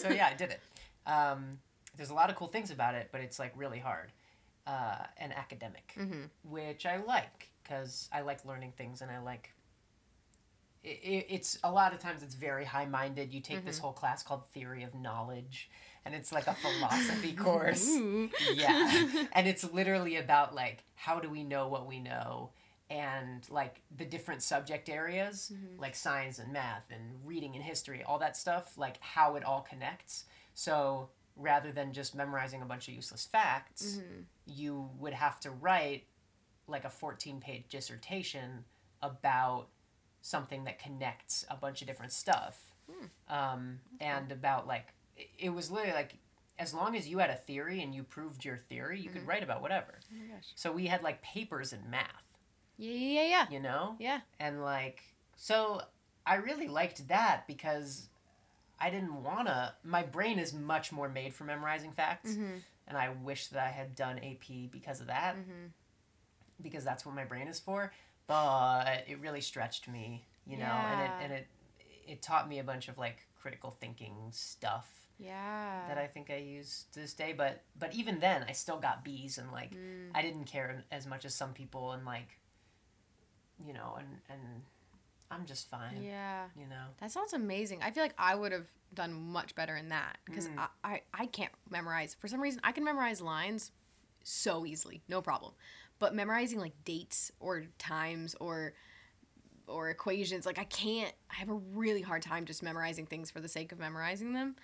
[0.01, 0.61] so yeah, I did it.
[1.05, 1.59] Um,
[1.95, 4.11] there's a lot of cool things about it, but it's like really hard
[4.67, 6.29] uh, and academic, Mhm.
[6.43, 9.51] which I like because I like learning things and I like.
[10.83, 13.33] It, it, it's a lot of times it's very high minded.
[13.33, 15.69] You take this whole class called Theory of Knowledge,
[16.05, 17.87] and it's like a philosophy course.
[17.89, 18.29] Ooh.
[18.53, 22.51] Yeah, and it's literally about like how do we know what we know,
[22.89, 28.19] and like the different subject areas, like science and math and reading and history, all
[28.19, 30.25] that stuff, like how it all connects.
[30.53, 34.21] So rather than just memorizing a bunch of useless facts, mm-hmm.
[34.45, 36.05] you would have to write
[36.67, 38.65] like a 14 page dissertation
[39.01, 39.67] about
[40.21, 42.71] something that connects a bunch of different stuff.
[42.89, 43.33] Hmm.
[43.33, 44.93] Um, and about like,
[45.37, 46.15] it- was literally like,
[46.57, 49.29] as long as you had a theory and you proved your theory, you could mm-hmm.
[49.29, 49.99] write about whatever.
[50.11, 50.47] Oh my gosh.
[50.55, 52.25] So we had like papers in math,
[52.77, 53.45] yeah, yeah, yeah.
[53.51, 53.95] you know?
[53.99, 54.21] Yeah.
[54.39, 55.01] And like,
[55.35, 55.81] so
[56.25, 58.09] I really liked that because
[58.79, 59.75] I didn't wanna.
[59.83, 62.61] My brain is much more made for memorizing facts, Mhm.
[62.87, 65.71] and I wish that I had done AP because of that, Mhm.
[66.61, 67.93] because that's what my brain is for.
[68.27, 71.47] But it really stretched me, you know, and it and it
[72.07, 75.87] it taught me a bunch of like critical thinking stuff Yeah.
[75.87, 77.33] that I think I use to this day.
[77.33, 80.11] But but even then, I still got B's, and like Mm.
[80.13, 82.39] I didn't care as much as some people, and like,
[83.59, 84.65] you know, and and
[85.31, 86.01] I'm just fine.
[86.03, 86.45] Yeah.
[86.55, 86.85] You know.
[86.99, 87.81] That sounds amazing.
[87.81, 90.57] I feel like I would have done much better in that because Mm.
[90.57, 92.15] I, I, I can't memorize.
[92.19, 93.71] For some reason, I can memorize lines
[94.23, 95.53] so easily, no problem.
[95.99, 98.73] But memorizing like dates or times or
[99.67, 101.13] or equations, like I can't.
[101.31, 104.55] I have a really hard time just memorizing things for the sake of memorizing them.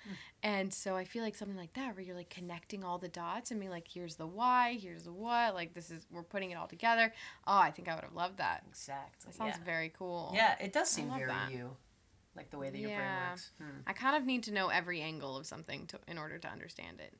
[0.43, 3.51] And so I feel like something like that, where you're like connecting all the dots
[3.51, 6.55] and being like, here's the why, here's the what, like this is we're putting it
[6.55, 7.13] all together.
[7.45, 8.63] Oh, I think I would have loved that.
[8.69, 9.31] Exactly.
[9.31, 9.65] That sounds yeah.
[9.65, 10.31] very cool.
[10.33, 11.51] Yeah, it does seem very that.
[11.51, 11.71] you,
[12.35, 13.51] like the way that your brain works.
[13.57, 13.79] Hmm.
[13.87, 16.99] I kind of need to know every angle of something to in order to understand
[16.99, 17.13] it.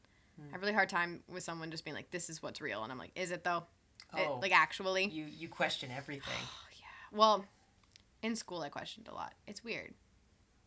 [0.50, 2.84] I have a really hard time with someone just being like, "This is what's real,"
[2.84, 3.66] and I'm like, "Is it though?
[4.18, 6.34] It- Oh, like actually?" you you question everything.
[6.42, 7.18] Oh, yeah.
[7.18, 7.46] Well,
[8.22, 9.34] in school I questioned a lot.
[9.48, 9.94] It's weird.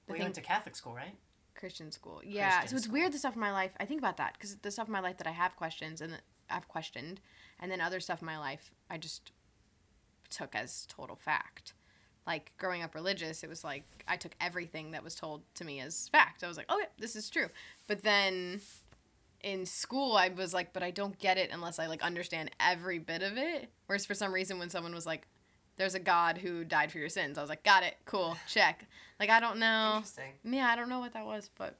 [0.07, 1.17] The well, you went to Catholic school, right?
[1.55, 2.21] Christian school.
[2.25, 2.51] Yeah.
[2.51, 2.95] Christian so it's school.
[2.95, 3.71] weird the stuff in my life.
[3.79, 6.21] I think about that because the stuff in my life that I have questions and
[6.51, 7.21] I've questioned,
[7.61, 9.33] and then other stuff in my life I just
[10.31, 11.75] took as total fact.
[12.27, 15.81] Like growing up religious, it was like I took everything that was told to me
[15.81, 16.43] as fact.
[16.43, 17.49] I was like, oh yeah, this is true.
[17.87, 18.61] But then
[19.43, 22.99] in school, I was like, but I don't get it unless I like understand every
[22.99, 23.69] bit of it.
[23.87, 25.27] Whereas for some reason, when someone was like,
[25.77, 28.87] "There's a God who died for your sins," I was like, "Got it, cool, check."
[29.21, 29.95] Like I don't know.
[29.97, 30.33] Interesting.
[30.45, 31.77] Yeah, I don't know what that was, but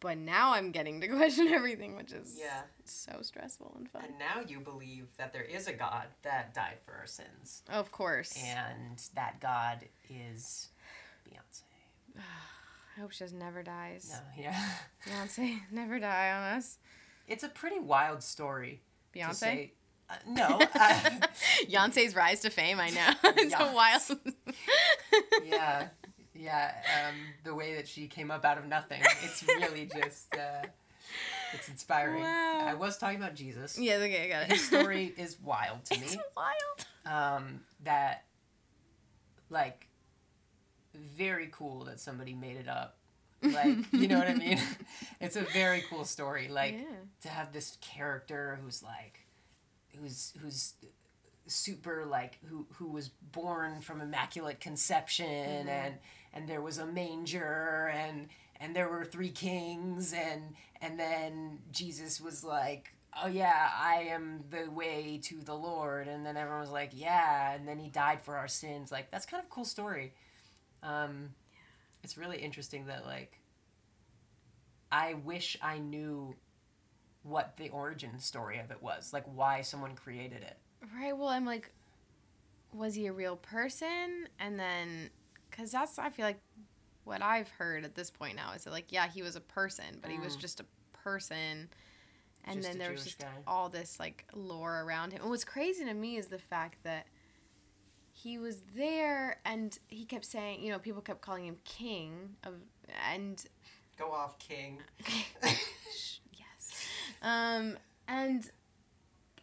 [0.00, 2.62] but now I'm getting to question everything, which is Yeah.
[2.86, 4.02] so stressful and fun.
[4.06, 7.92] And now you believe that there is a God that died for our sins, Of
[7.92, 8.34] course.
[8.42, 10.68] and that God is
[11.28, 11.62] Beyonce.
[12.96, 14.10] I hope she just never dies.
[14.10, 14.68] No, yeah.
[15.06, 16.78] Beyonce, never die on us.
[17.28, 18.80] It's a pretty wild story.
[19.12, 19.70] to Beyonce.
[20.10, 20.58] Uh, no.
[20.74, 21.10] uh,
[21.68, 22.80] Beyonce's rise to fame.
[22.80, 23.10] I know.
[23.36, 24.20] it's a wild.
[25.46, 25.88] yeah.
[26.34, 26.72] Yeah.
[27.08, 29.00] Um, the way that she came up out of nothing.
[29.22, 30.34] It's really just.
[30.34, 30.66] Uh,
[31.52, 32.22] it's inspiring.
[32.22, 32.66] Wow.
[32.66, 33.78] I was talking about Jesus.
[33.78, 33.94] yeah.
[33.94, 34.52] Okay, I got it.
[34.52, 36.06] His story is wild to me.
[36.06, 37.36] It's wild.
[37.36, 38.24] um, that
[39.48, 39.88] like
[40.94, 42.96] very cool that somebody made it up
[43.42, 44.60] like you know what i mean
[45.20, 46.96] it's a very cool story like yeah.
[47.22, 49.20] to have this character who's like
[49.98, 50.74] who's who's
[51.46, 55.94] super like who who was born from immaculate conception and
[56.32, 58.28] and there was a manger and
[58.60, 64.44] and there were three kings and and then jesus was like oh yeah i am
[64.50, 66.06] the way to the lord.
[66.06, 67.52] And then everyone was like yeah.
[67.52, 68.92] And then he died for our sins.
[68.92, 70.12] Like that's kind of a cool story.
[70.82, 71.30] Um
[72.02, 73.38] it's really interesting that like
[74.90, 76.34] i wish i knew
[77.22, 80.56] what the origin story of it was like why someone created it
[80.98, 81.14] Right.
[81.16, 81.70] Well, I'm like,
[82.72, 84.28] was he a real person?
[84.38, 85.10] And then,
[85.50, 86.40] because that's I feel like
[87.04, 89.98] what I've heard at this point now is that like, yeah, he was a person,
[90.00, 90.40] but he was Mm.
[90.40, 91.68] just a person.
[92.44, 93.26] And Just then a there was just guy.
[93.46, 95.20] all this like lore around him.
[95.20, 97.06] And what's crazy to me is the fact that
[98.12, 102.54] he was there and he kept saying, you know, people kept calling him king of,
[103.12, 103.44] and
[103.98, 104.78] go off king
[105.44, 106.19] Shh, yes.
[107.22, 108.50] Um, and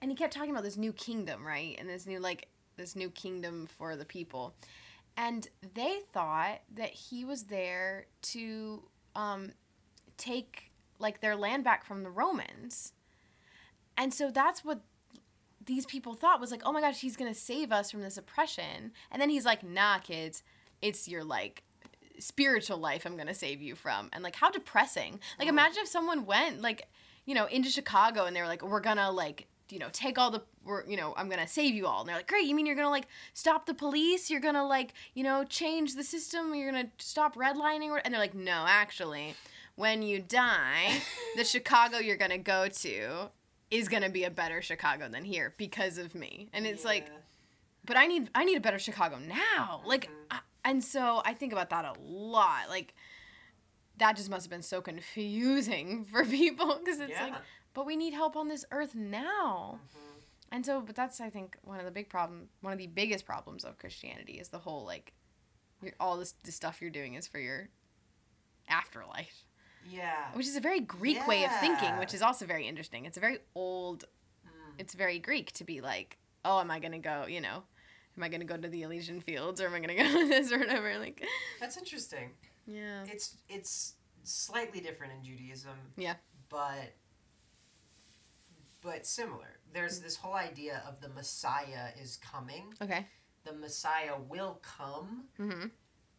[0.01, 1.75] and he kept talking about this new kingdom, right?
[1.79, 4.53] And this new like this new kingdom for the people.
[5.15, 8.83] And they thought that he was there to
[9.15, 9.51] um
[10.17, 12.93] take like their land back from the Romans.
[13.97, 14.81] And so that's what
[15.63, 18.17] these people thought was like, "Oh my gosh, he's going to save us from this
[18.17, 20.43] oppression." And then he's like, "Nah, kids,
[20.81, 21.63] it's your like
[22.19, 25.19] spiritual life I'm going to save you from." And like how depressing.
[25.39, 26.87] Like imagine if someone went like,
[27.27, 30.31] you know, into Chicago and they were like, "We're to like you know, take all
[30.31, 31.99] the, we're, you know, I'm gonna save you all.
[31.99, 34.29] And they're like, great, you mean you're gonna like stop the police?
[34.29, 36.55] You're gonna like, you know, change the system?
[36.55, 37.99] You're gonna stop redlining?
[38.05, 39.35] And they're like, no, actually,
[39.75, 41.01] when you die,
[41.35, 43.29] the Chicago you're gonna go to
[43.69, 46.47] is gonna be a better Chicago than here because of me.
[46.53, 47.09] And it's like,
[47.85, 49.81] but I need I need a better Chicago now.
[49.85, 50.11] Like, Mhm.
[50.31, 52.69] I, and so I think about that a lot.
[52.69, 52.93] Like,
[53.97, 57.23] that just must have been so confusing for people because it's yeah.
[57.23, 57.33] like,
[57.73, 59.79] but we need help on this earth now.
[59.85, 60.21] Mhm.
[60.51, 63.25] And so, but that's I think one of the big problem, one of the biggest
[63.25, 65.13] problems of Christianity is the whole like,
[65.99, 67.69] all this, this stuff you're doing is for your
[68.69, 69.45] afterlife,
[69.89, 73.05] yeah which is a very Greek way of thinking, which is also very interesting.
[73.05, 74.05] It's a very old
[74.45, 74.73] Mm.
[74.77, 77.25] it's very Greek to be like, oh, am I gonna go?
[77.27, 77.63] You know,
[78.15, 80.51] am I gonna go to the Elysian Fields or am I gonna go to this
[80.51, 80.97] or whatever?
[80.99, 81.23] Like,
[81.59, 82.31] that's interesting
[82.67, 83.93] yeah, it's it's
[84.23, 85.71] slightly different in Judaism.
[85.95, 86.15] Yeah.
[86.49, 86.93] But
[88.81, 89.59] but similar.
[89.73, 92.73] There's this whole idea of the Messiah is coming.
[92.81, 93.05] okay,
[93.43, 95.67] The Messiah will come mm-hmm.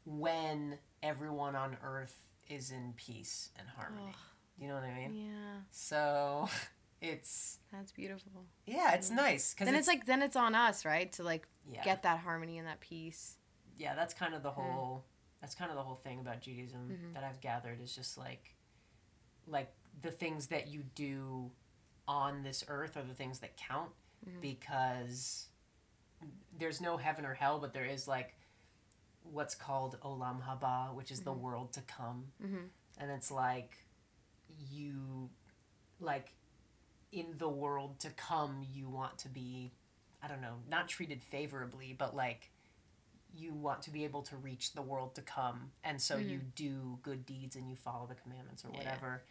[0.04, 2.16] when everyone on earth
[2.48, 4.12] is in peace and harmony.
[4.60, 5.14] You know what I mean?
[5.14, 6.48] yeah, So
[7.00, 8.44] it's that's beautiful.
[8.66, 11.84] yeah, it's nice because Then it's, like then it's on us, right, to like yeah,
[11.84, 13.36] get that harmony and that peace.
[13.78, 13.94] yeah.
[13.94, 15.04] That's kind of the whole.
[15.40, 17.12] That's kind of the whole thing about Judaism Mhm.
[17.14, 18.54] that I've gathered is just like,
[19.46, 21.50] like the things that you do
[22.06, 23.92] on this earth are the things that count
[24.26, 24.40] Mhm.
[24.40, 25.48] because
[26.52, 28.34] there's no heaven or hell, but there is like
[29.22, 31.40] what's called olam haba, which is the Mhm.
[31.40, 32.66] world to come, Mm-hmm.
[32.98, 33.84] and it's like
[34.70, 35.30] you
[36.00, 36.32] like
[37.12, 39.72] in the world to come you want to be
[40.22, 42.50] i don't know not treated favorably but like
[43.36, 46.98] you want to be able to reach the world to come and so you do
[47.02, 48.78] good deeds and you follow the commandments or Yeah.
[48.78, 49.22] whatever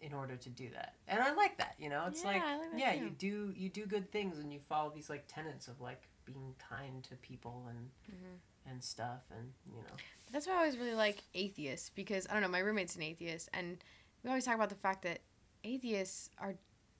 [0.00, 2.42] in order to do that and i like that you know it's Yeah, like,
[2.72, 3.04] like yeah too.
[3.04, 6.54] you do you do good things and you follow these like tenets of like being
[6.70, 8.70] kind to people and Mhm.
[8.70, 9.96] and stuff and you know
[10.32, 13.48] That's why I always really like atheists because I don't know, my roommate's an atheist,
[13.52, 13.82] and
[14.22, 15.20] we always talk about the fact that
[15.64, 16.54] atheists are,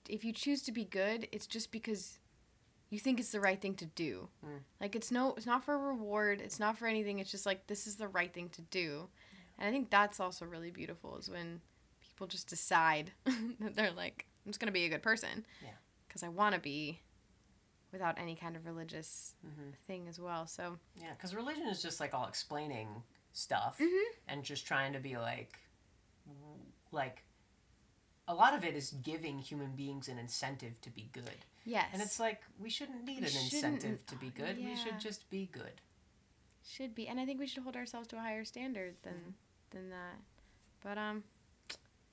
[0.09, 2.19] if you choose to be good, it's just because
[2.91, 4.29] you think it's the right thing to do.
[4.45, 4.59] Mm.
[4.79, 7.17] Like it's no, it's not for a reward, it's not for anything.
[7.17, 9.07] It's just like this is the right thing to do,
[9.57, 11.61] and I think that's also really beautiful is when
[12.03, 13.11] people just decide
[13.59, 15.69] that they're like, I'm just gonna be a good person, Yeah.
[16.07, 16.99] because I want to be,
[17.91, 20.45] without any kind of religious hmm thing as well.
[20.45, 24.03] So Yeah, because religion is just like all explaining stuff Mhm.
[24.27, 25.57] and just trying to be like,
[26.91, 27.23] like,
[28.27, 31.45] a lot of it is giving human beings an incentive to be good.
[31.65, 34.57] Yes, And it's like, we shouldn't need We an shouldn't- incentive to be good.
[34.57, 35.81] We should just be good.
[36.67, 39.33] should be, and I think we should hold ourselves to a higher standard than Mhm.
[39.71, 40.15] than that.
[40.83, 41.23] But um,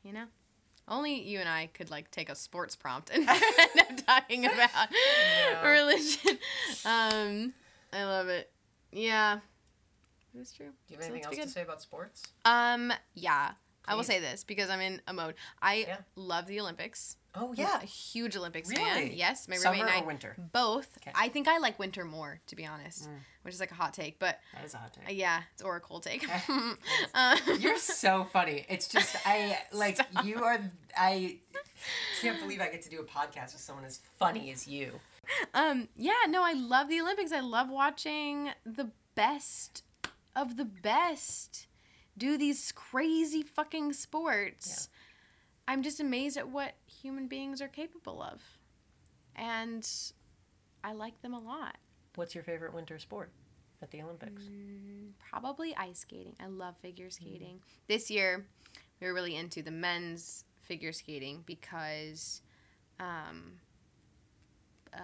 [0.03, 0.27] you know,
[0.89, 4.89] only you and I could like take a sports prompt and end up talking about
[5.53, 5.63] No.
[5.71, 6.39] religion.
[6.85, 7.53] Um,
[7.93, 8.51] I love it.
[8.91, 9.41] Yeah,
[10.35, 10.67] it's true.
[10.87, 12.23] Do you have So anything else to say about sports?
[12.47, 13.53] Um, yeah.
[13.85, 15.35] I will say this because I'm in a mode.
[15.63, 15.99] I Yeah.
[16.17, 17.18] love the Olympics.
[17.35, 17.81] Oh yeah.
[17.81, 19.11] a huge Olympics fan.
[19.13, 20.37] Yes, my Summer roommate and or I winter?
[20.53, 20.89] both.
[20.99, 21.13] Okay.
[21.15, 23.19] I think I like winter more, to be honest, Mm.
[23.43, 25.17] which is like a hot take, but That is a hot uh, take.
[25.19, 26.27] yeah, it's or a cold take.
[27.15, 28.65] Um, You're so funny.
[28.69, 30.25] It's just I like Stop.
[30.25, 30.59] you are.
[30.97, 31.37] I
[32.21, 34.99] can't believe I get to do a podcast with someone as funny as you.
[35.55, 37.31] um, yeah, no, I love the Olympics.
[37.33, 39.83] I love watching the best
[40.35, 41.67] of the best
[42.17, 44.89] do these crazy fucking sports.
[45.69, 48.41] I'm just amazed at what human beings are capable of.
[49.37, 49.87] And
[50.83, 51.77] I like them a lot.
[52.15, 53.31] What's your favorite winter sport
[53.83, 54.45] at the Olympics?
[54.45, 56.35] Mm, probably ice skating.
[56.41, 57.61] I love figure skating.
[57.87, 58.47] This year,
[58.99, 62.41] we were really into the men's figure skating because
[62.99, 63.61] um,
[64.95, 65.01] uh,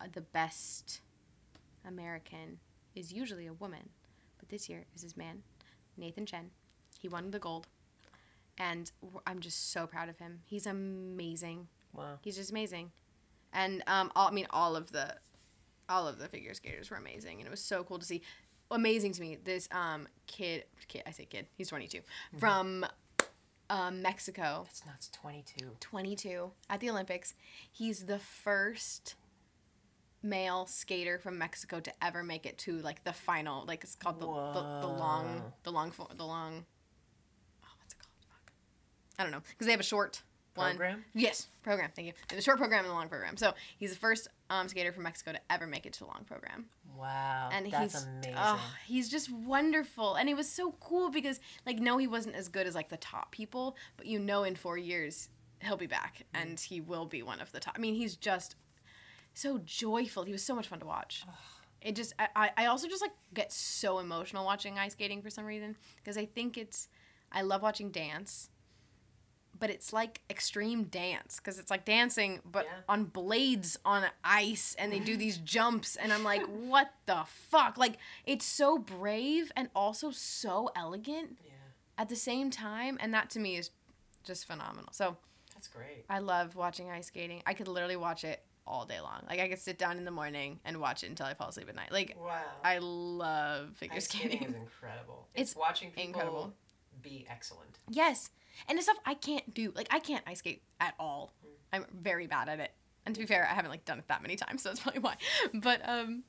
[0.00, 1.00] uh, the best
[1.86, 2.58] American
[2.94, 3.88] is usually a woman,
[4.38, 5.42] but this year is his man,
[5.96, 6.50] Nathan Chen.
[7.00, 7.68] He won the gold,
[8.58, 8.90] and
[9.26, 10.40] I'm just so proud of him.
[10.44, 11.68] He's amazing.
[11.92, 12.18] Wow.
[12.20, 12.92] He's just amazing,
[13.52, 15.14] and um, all, I mean, all of the,
[15.88, 18.22] all of the figure skaters were amazing, and it was so cool to see.
[18.70, 22.00] Amazing to me, this um kid, kid, I say kid, he's 22,
[22.38, 22.84] from
[23.70, 25.08] um, Mexico, That's nuts.
[25.08, 25.70] Twenty-two.
[25.80, 27.34] 22 at the Olympics.
[27.70, 29.14] He's the first
[30.22, 34.20] male skater from Mexico to ever make it to like the final, like it's called
[34.20, 36.64] the the, the long the long the long.
[37.62, 38.12] Oh, what's it called?
[38.28, 38.52] Fuck.
[39.18, 40.22] I don't know because they have a short
[40.54, 40.70] one.
[40.76, 41.04] Program.
[41.14, 41.90] Yes, program.
[41.94, 42.12] Thank you.
[42.28, 43.36] They have a short program and a long program.
[43.36, 46.24] So he's the first um, skater from Mexico to ever make it to the long
[46.26, 46.66] program
[46.98, 47.50] Wow.
[47.52, 48.34] and that's he's amazing.
[48.36, 52.48] oh, he's just wonderful and it was so cool because like no he wasn't as
[52.48, 55.28] good as like the top people but you know in four years
[55.62, 58.56] he'll be back and he will be one of the top i mean he's just
[59.34, 61.22] so joyful he was so much fun to watch
[61.82, 65.44] it just I I also just like get so emotional watching ice skating for some
[65.44, 66.88] reason because i think it's
[67.30, 68.50] i love watching dance
[69.58, 72.70] but it's like extreme dance because it's like dancing but Yeah.
[72.88, 77.76] on blades on ice and they do these jumps and i'm like what the fuck
[77.78, 81.52] like it's so brave and also so elegant yeah.
[81.96, 83.70] at the same time and that to me is
[84.24, 85.16] just phenomenal so
[85.54, 86.04] That's great.
[86.10, 89.48] i love watching ice skating i could literally watch it all day long like i
[89.48, 91.90] could sit down in the morning and watch it until i fall asleep at night
[91.90, 92.42] like Wow.
[92.62, 95.26] i love figure Ice skating skating is incredible.
[95.34, 96.52] It's, It's watching people incredible.
[97.02, 97.78] Be excellent.
[97.88, 98.30] Yes.
[98.68, 99.72] And it's stuff I can't do.
[99.74, 101.32] Like I can't ice skate at all.
[101.72, 102.72] I'm very bad at it.
[103.06, 105.00] And to be fair, I haven't like done it that many times, so that's probably
[105.00, 105.16] why.
[105.54, 106.24] But um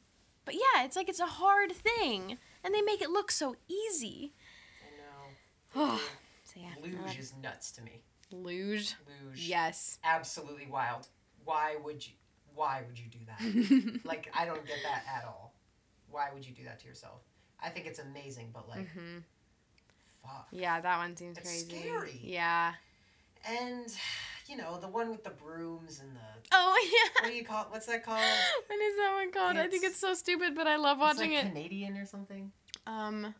[0.45, 4.33] but yeah, it's like it's a hard thing and they make it look so easy.
[5.75, 5.99] I know.
[6.43, 6.69] So yeah.
[6.83, 8.01] Luge is nuts to me.
[8.31, 8.95] Luge.
[9.07, 9.39] Luge.
[9.47, 9.99] Yes.
[10.03, 11.07] Absolutely wild.
[11.45, 12.13] Why would you?
[12.55, 13.99] Why would you do that?
[14.03, 15.53] like I don't get that at all.
[16.09, 17.21] Why would you do that to yourself?
[17.61, 19.23] I think it's amazing, but like, Mhm.
[20.29, 20.47] Fuck.
[20.51, 21.79] Yeah, that one seems It's crazy.
[21.81, 22.19] scary.
[22.23, 22.73] Yeah.
[23.47, 23.87] And
[24.47, 27.21] you know the one with the brooms and the Oh yeah.
[27.23, 28.19] what do you call what's that called?
[28.67, 29.57] what is that one called?
[29.57, 31.47] I think It's- it's so stupid, but I love It's watching like it.
[31.49, 32.51] Canadian or something.
[32.87, 33.33] Um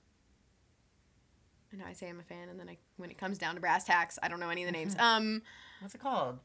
[1.72, 3.62] I know I say I'm a fan, and then I, when it comes down to
[3.62, 4.96] brass tacks, I don't know any of the names.
[5.00, 5.44] Um,
[5.82, 6.40] What's it called?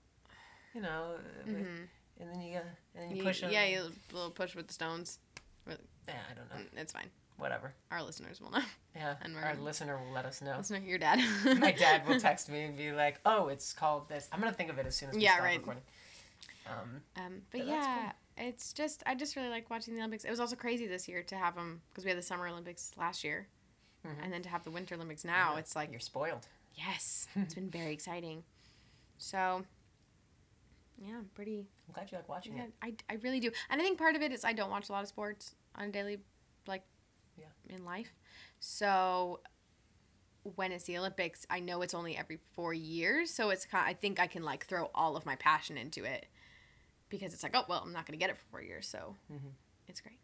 [0.74, 1.88] You know, uh, mhm.
[2.20, 2.62] and then you uh,
[2.94, 3.50] and then you You- push them.
[3.50, 5.18] yeah, you little push with the stones.
[5.66, 5.76] Yeah,
[6.30, 6.56] I don't know.
[6.56, 7.08] Mm, It's fine.
[7.36, 7.72] Whatever.
[7.90, 8.60] Our listeners will know.
[8.96, 10.56] Yeah, And our listener will let us know.
[10.58, 11.18] Listener, your dad.
[11.58, 14.70] My dad will text me and be like, "Oh, it's called this." I'm gonna think
[14.70, 15.58] of it as soon as we Yeah, stop right.
[15.58, 15.82] recording.
[16.66, 17.86] Um, Um, but Yeah, that's
[18.38, 20.24] yeah, it's just I just really like watching the Olympics.
[20.24, 22.92] It was also crazy this year to have them because we had the Summer Olympics
[22.96, 23.48] last year,
[24.06, 24.22] Mhm.
[24.22, 25.54] and then to have the Winter Olympics now.
[25.54, 26.46] yeah, It's like you're spoiled.
[26.76, 28.44] yes, it's been very exciting.
[29.18, 29.64] So
[30.98, 31.66] yeah, I'm pretty.
[31.88, 32.72] I'm glad you like watching Yeah, it.
[32.80, 34.92] I, I really do, and I think part of it is I don't watch a
[34.92, 36.18] lot of sports on a daily,
[36.68, 36.84] like,
[37.38, 37.46] Yeah.
[37.74, 38.12] in life.
[38.60, 39.40] So
[40.54, 43.86] when it's the Olympics, I know it's only every four years, so it's kind.
[43.88, 46.26] I think I can like throw all of my passion into it
[47.08, 49.52] because it's like, oh well, I'm not gonna get it for four years, so Mhm.
[49.88, 50.18] it's great.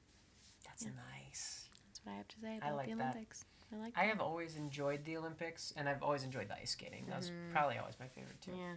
[0.66, 0.90] That's Yeah.
[1.12, 1.68] nice.
[1.86, 3.02] That's what I have to say about like the that.
[3.14, 3.44] Olympics.
[3.72, 3.96] I like.
[3.96, 7.06] I have always enjoyed the Olympics, and I've always enjoyed the ice skating.
[7.06, 7.52] That was Mhm.
[7.52, 8.54] probably always my favorite too.
[8.56, 8.76] Yeah.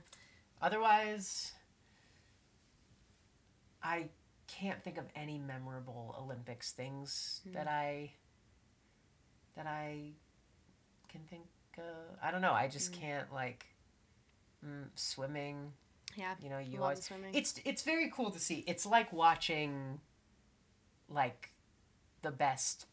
[0.62, 1.54] Otherwise,
[3.82, 4.10] I
[4.48, 7.54] can't think of any memorable Olympics things Hmm.
[7.54, 8.14] that I
[9.56, 10.12] that I
[11.10, 11.44] can think.
[11.78, 11.84] of.
[12.22, 12.54] I don't know.
[12.54, 13.00] I just Mm.
[13.02, 13.66] can't like
[14.64, 15.74] mm, swimming.
[16.16, 16.36] Yeah.
[16.40, 17.34] You know, you love always swimming.
[17.34, 18.64] it's it's very cool to see.
[18.68, 20.00] It's like watching
[21.10, 21.50] like
[22.22, 22.86] the best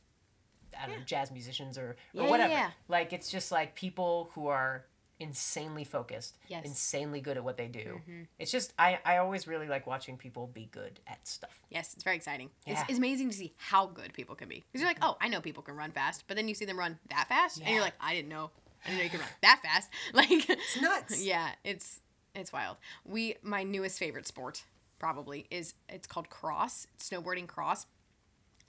[0.80, 2.52] I don't know, jazz musicians or, or Yeah, yeah, whatever.
[2.52, 2.70] yeah.
[2.88, 4.86] Like it's just like people who are
[5.20, 6.64] insanely focused, Yes.
[6.64, 8.00] insanely good at what they do.
[8.08, 8.26] Mhm.
[8.38, 11.60] It's just I, I always really like watching people be good at stuff.
[11.68, 12.50] Yes, it's very exciting.
[12.66, 12.86] It's, Yeah.
[12.88, 14.64] it's amazing to see how good people can be.
[14.72, 16.78] Because you're like, oh, I know people can run fast, but then you see them
[16.78, 18.50] run that fast, and you're like, I didn't know,
[18.84, 19.90] I didn't know you could run that fast.
[20.14, 21.22] Like, It's nuts.
[21.24, 22.00] yeah, it's
[22.34, 22.78] it's wild.
[23.04, 24.64] We my newest favorite sport
[24.98, 27.86] probably is it's called cross, snowboarding cross.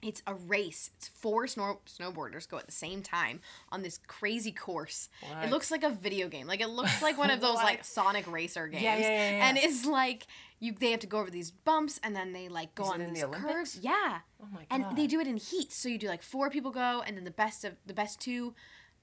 [0.02, 0.90] It's a race.
[0.96, 3.40] It's four snow- snowboarders go at the same time
[3.70, 5.08] on this crazy course.
[5.28, 5.44] What?
[5.44, 6.48] It looks like a video game.
[6.48, 8.82] Like it looks like one of those like Sonic Racer games.
[8.82, 9.48] Yeah, yeah, yeah, yeah.
[9.48, 10.26] And it's like
[10.58, 13.00] you they have to go over these bumps and then they like go Is on
[13.00, 13.52] in the these Olympics?
[13.54, 13.78] curves.
[13.80, 14.18] Yeah.
[14.42, 14.88] Oh my god.
[14.88, 15.76] And they do it in heats.
[15.76, 18.54] So you do like four people go and then the best of the best two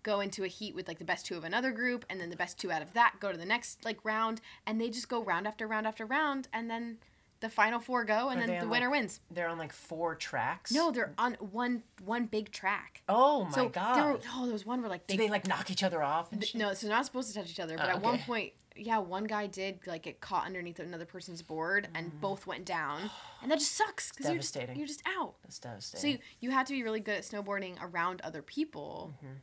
[0.03, 2.35] go into a heat with like the best two of another group and then the
[2.37, 5.21] best two out of that go to the next like round and they just go
[5.21, 6.97] round after round after round and then
[7.41, 9.21] the final four go and Are then the winner like, wins.
[9.31, 10.71] They're on like four tracks.
[10.71, 13.01] No, they're on one one big track.
[13.07, 13.95] Oh my so god.
[13.95, 16.31] There were, oh, there was one where like they, they like knock each other off?
[16.31, 17.77] And th- no, so they're not supposed to touch each other.
[17.77, 21.41] But Oh, at one point, yeah, one guy did like get caught underneath another person's
[21.41, 23.09] board, and both went down,
[23.41, 24.59] and that just sucks because you're just, Mm.
[24.59, 24.77] devastating.
[24.77, 25.35] you're just out.
[25.61, 29.33] That's So you, you have to be really good at snowboarding around other people, Mm-hmm.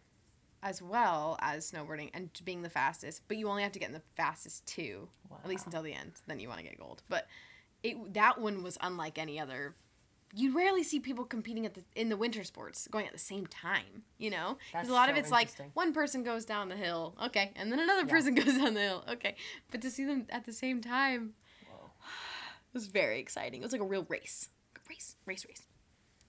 [0.63, 3.23] as well as snowboarding and being the fastest.
[3.29, 5.09] But you only have to get in the fastest two,
[5.43, 6.13] at least until the end.
[6.27, 7.03] Then you want to get gold.
[7.09, 7.27] But
[7.83, 9.75] it that one was unlike any other.
[10.35, 13.47] You rarely see people competing at the in the winter sports going at the same
[13.47, 14.03] time.
[14.19, 17.53] You know, because a lot of it's like one person goes down the hill, okay,
[17.57, 18.13] and then another Yeah.
[18.13, 19.37] person goes down the hill, okay.
[19.71, 21.35] But to see them at the same time
[21.71, 21.91] Whoa.
[22.75, 23.61] was very exciting.
[23.61, 24.49] It was like a real race,
[24.89, 25.63] race, race, race.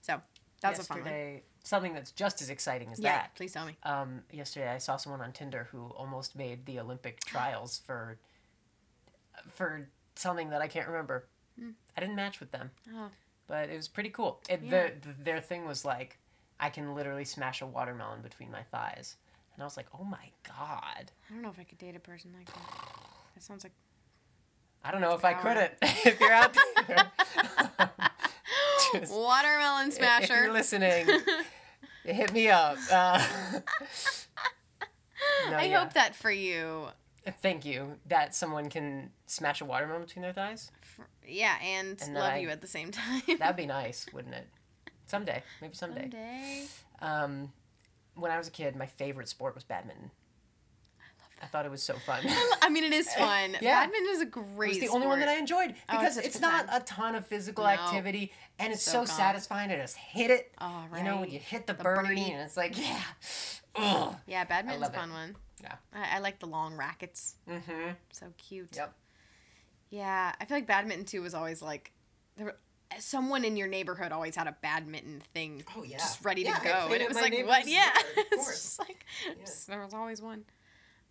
[0.00, 0.20] So
[0.62, 1.40] that was a fun one.
[1.64, 3.04] something that's just as exciting as that.
[3.04, 3.34] Yeah, that.
[3.34, 3.76] please tell me.
[3.82, 8.18] Um, yesterday, I saw someone on Tinder who almost made the Olympic trials for
[9.52, 11.26] for something that I can't remember.
[11.58, 11.70] Hmm.
[11.96, 13.10] I didn't match with them, Oh.
[13.48, 14.40] but it was pretty cool.
[14.48, 14.70] It, Yeah.
[15.00, 16.18] the, the, their thing was like,
[16.60, 19.16] I can literally smash a watermelon between my thighs,
[19.54, 21.10] and I was like, oh my god.
[21.28, 22.74] I don't know if I could date a person like that.
[23.34, 23.72] That sounds like.
[24.84, 25.72] I don't know if I couldn't.
[25.82, 26.56] if you're out
[26.86, 27.10] there,
[28.94, 30.34] Just- Watermelon smasher.
[30.34, 31.06] if you're listening,
[32.04, 32.76] hit me up.
[32.90, 33.22] Uh,
[35.50, 35.80] no, I yeah.
[35.80, 36.86] hope that for you.
[37.30, 37.98] Thank you.
[38.06, 40.70] That someone can smash a watermelon between their thighs.
[41.26, 43.22] Yeah, and, And love I- you at the same time.
[43.38, 44.46] That'd be nice, wouldn't it?
[45.06, 46.02] Someday, maybe someday.
[46.02, 46.66] Someday.
[47.00, 47.52] Um,
[48.14, 50.10] when I was a kid, my favorite sport was badminton.
[51.40, 52.24] I thought it was so fun.
[52.62, 53.56] I mean, it is fun.
[53.60, 53.84] Yeah.
[53.84, 54.70] Badminton is a great It great.
[54.70, 55.40] was the only one that I sport.
[55.40, 56.82] enjoyed Oh, it's because it's not time.
[56.82, 57.70] a ton of physical No.
[57.70, 60.52] activity and it's So so, satisfying to just hit it.
[60.60, 60.98] Oh, right.
[60.98, 62.30] You know, when you hit the, The birdie, birdie.
[62.32, 63.00] and it's like, yeah.
[63.76, 64.16] Ugh.
[64.26, 64.98] Yeah, badminton's a love it.
[64.98, 65.36] fun one.
[65.62, 65.74] Yeah.
[65.92, 67.34] I, I like the long rackets.
[67.48, 67.90] Mm-hmm.
[68.12, 68.70] So cute.
[68.76, 68.94] Yep.
[69.90, 71.92] Yeah, I feel like badminton too was always like,
[72.36, 72.56] there, were-
[72.98, 75.98] someone in your neighborhood always had a badminton thing Oh yeah.
[75.98, 77.66] just ready Yeah, to go, and it was like, what?
[77.66, 78.46] Yeah, it's course.
[78.62, 79.34] just like Yeah.
[79.44, 80.44] just- there was always one.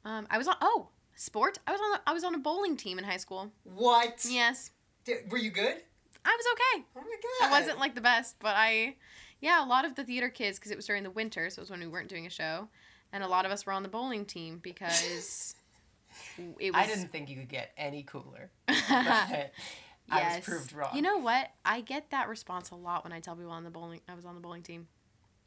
[0.06, 1.58] Um, I was on oh sport.
[1.68, 3.52] I was on I was on a bowling team in high school.
[3.64, 4.26] What?
[4.30, 4.72] Yes,
[5.06, 5.78] Did- were you good?
[6.26, 6.86] I was okay.
[6.98, 7.48] Oh my god.
[7.48, 8.96] I wasn't like the best, but I,
[9.40, 11.64] yeah, a lot of the theater kids because it was during the winter, so it
[11.64, 12.68] was when we weren't doing a show,
[13.14, 15.56] and a lot of us were on the bowling team because
[16.60, 16.82] it was.
[16.82, 18.50] I didn't think you could get any cooler.
[18.68, 18.78] But
[20.10, 20.96] I was proved wrong.
[20.96, 21.50] You know what?
[21.66, 24.26] I get that response a lot when I tell people on the bowling I was
[24.26, 24.88] on the bowling team.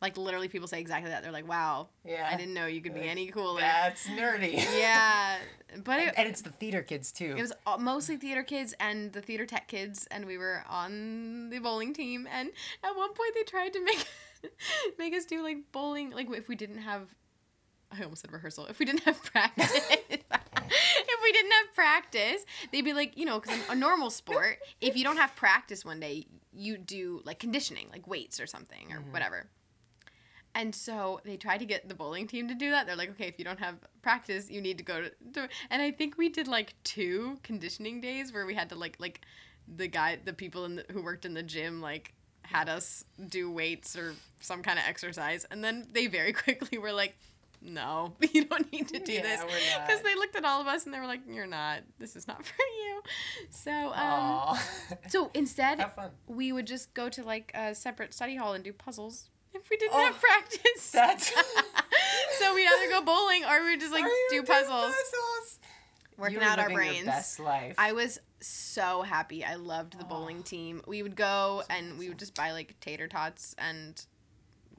[0.02, 1.22] Like literally people say exactly that.
[1.22, 2.26] They're like, "Wow, yeah.
[2.30, 4.54] I didn't know you could be any cooler." That's nerdy.
[4.78, 5.36] Yeah,
[5.84, 7.34] but and, it, and it's the theater kids too.
[7.36, 11.58] it was mostly theater kids and the theater tech kids and we were on the
[11.58, 12.48] bowling team and
[12.82, 14.06] at one point they tried to make
[14.98, 17.08] make us do like bowling like if we didn't have
[17.92, 18.66] I almost said rehearsal.
[18.66, 23.40] If we didn't have practice, if we didn't have practice, they'd be like, you know,
[23.40, 27.88] because a normal sport, if you don't have practice one day, you do like conditioning,
[27.90, 29.12] like weights or something or Mhm.
[29.12, 29.48] whatever.
[30.54, 32.86] And so they tried to get the bowling team to do that.
[32.86, 35.80] They're like, okay, if you don't have practice, you need to go to, to and
[35.80, 39.20] I think we did like two conditioning days where we had to like like
[39.68, 43.48] the guy the people in the, who worked in the gym like had us do
[43.48, 47.16] weights or some kind of exercise and then they very quickly were like
[47.62, 49.40] no you don't need to do Yeah, this
[49.86, 51.80] because they looked at all of us and they were like you're not.
[51.98, 53.02] This is not for you.
[53.50, 54.58] So um
[55.08, 55.84] so instead
[56.26, 59.76] we would just go to like a separate study hall and do puzzles if we
[59.76, 60.90] didn't Oh, have practice.
[60.92, 61.32] that's-
[62.38, 64.94] so we'd either go bowling or we'd just like do puzzles.
[64.94, 65.58] puzzles?
[66.16, 67.04] working out our brains.
[67.06, 67.74] best life.
[67.78, 69.42] I was so happy.
[69.44, 70.82] I loved the bowling team.
[70.86, 74.02] We would go and we would just buy like tater tots and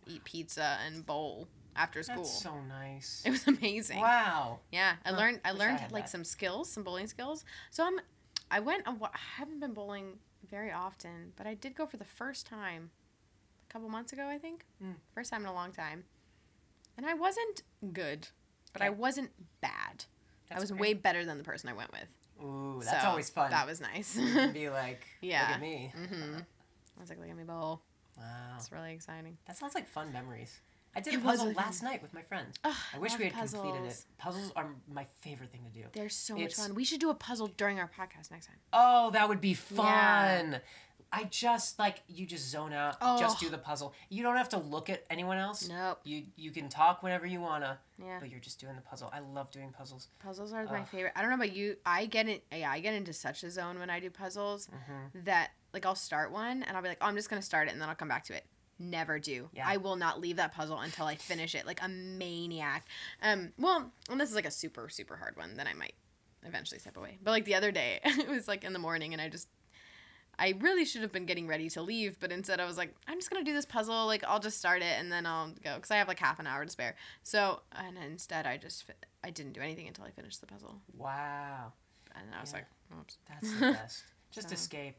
[0.08, 1.48] eat pizza and bowl
[1.82, 2.18] after school.
[2.24, 3.24] That's so nice.
[3.26, 4.00] it was amazing.
[4.02, 4.60] Wow.
[4.72, 6.10] Yeah, I Huh, learned I wish I learned had like that.
[6.12, 7.44] some skills, some bowling skills.
[7.72, 8.00] So I'm
[8.50, 10.20] I went a I haven't been bowling
[10.50, 12.92] very often, but I did go for the first time
[13.70, 14.66] a couple months ago, I think.
[14.84, 14.96] Mm.
[15.14, 16.04] First time in a long time.
[16.98, 17.64] And I wasn't
[17.94, 18.28] good,
[18.74, 20.06] but I wasn't bad.
[20.54, 20.82] I was great.
[20.82, 22.08] way better than the person I went with.
[22.44, 23.52] Ooh, that's So, always fun.
[23.52, 24.20] That was nice.
[24.52, 25.42] Be like, Yeah.
[25.48, 25.94] look at me.
[25.96, 26.38] hmm
[26.98, 27.82] I was like, look at me bowl.
[28.18, 28.24] Wow.
[28.58, 29.38] It's really exciting.
[29.48, 30.60] That sounds like fun memories.
[30.96, 32.58] I did a puzzle last night with my friends.
[32.64, 33.84] Ugh, I wish we had completed it.
[33.84, 34.06] puzzles.
[34.18, 35.86] Puzzles are my favorite thing to do.
[35.94, 36.76] They're so much fun.
[36.76, 38.58] We should do a puzzle during our podcast next time.
[38.74, 39.56] Oh, that would be Yeah.
[39.56, 40.62] fun.
[41.14, 43.50] I just like you just zone out, just do Oh.
[43.50, 43.94] the puzzle.
[44.08, 45.68] You don't have to look at anyone else.
[45.68, 46.00] Nope.
[46.06, 48.18] You you can talk whenever you wanna, Yeah.
[48.22, 49.10] but you're just doing the puzzle.
[49.12, 50.08] I love doing puzzles.
[50.20, 51.12] Puzzles are my favorite.
[51.16, 51.76] I don't know about you.
[51.86, 55.24] I get in Yeah, I get into such a zone when I do puzzles Mm-hmm.
[55.26, 57.72] that like I'll start one and I'll be like, oh, I'm just gonna start it
[57.72, 58.46] and then I'll come back to it.
[58.82, 59.50] Never do.
[59.54, 59.68] Yeah.
[59.68, 62.88] I will not leave that puzzle until I finish it, like a maniac.
[63.22, 65.94] Um, well, and this is like a super super hard one, then I might
[66.44, 67.20] eventually step away.
[67.24, 69.48] But like the other day, it was like in the morning and I just.
[70.40, 73.20] I really should have been getting ready to leave, but instead I was like, I'm
[73.20, 74.08] just gonna do this puzzle.
[74.08, 76.48] Like I'll just start it and then I'll go because I have like half an
[76.48, 76.96] hour to spare.
[77.22, 78.86] So and instead I just
[79.24, 81.74] I didn't do anything until I finished the puzzle, Wow,
[82.16, 82.60] and I was Yeah.
[82.60, 84.04] like, oops, that's the best.
[84.32, 84.98] Just So, escape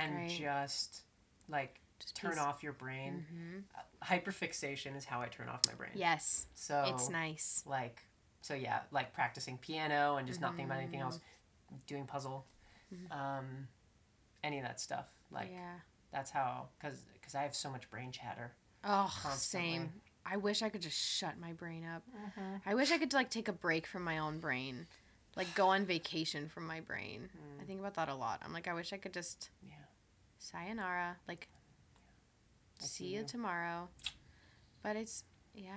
[0.00, 0.38] and great.
[0.40, 1.02] just
[1.48, 2.40] like Just turn peace.
[2.40, 3.24] off your brain.
[3.30, 5.92] hmm Uh, hyperfixation is how I turn off my brain.
[5.94, 7.62] Yes, So it's nice.
[7.66, 8.02] like
[8.40, 11.20] so yeah like practicing piano and just not thinking about anything else
[11.86, 12.44] doing puzzle
[12.92, 13.12] Mhm.
[13.16, 13.68] um
[14.42, 15.76] any of that stuff like yeah.
[16.10, 18.52] that's how because because i have so much brain chatter
[18.84, 19.70] Oh, constantly.
[19.76, 19.92] same.
[20.26, 22.02] I wish I could just shut my brain up.
[22.66, 24.88] I wish I could like take a break from my own brain,
[25.36, 27.28] like go on vacation from my brain.
[27.60, 28.40] I think about that a lot.
[28.44, 29.76] I'm like, I wish I could just yeah
[30.40, 31.46] sayonara, like
[32.82, 33.26] I see see you you.
[33.26, 33.88] tomorrow.
[34.82, 35.24] But it's
[35.54, 35.70] yeah.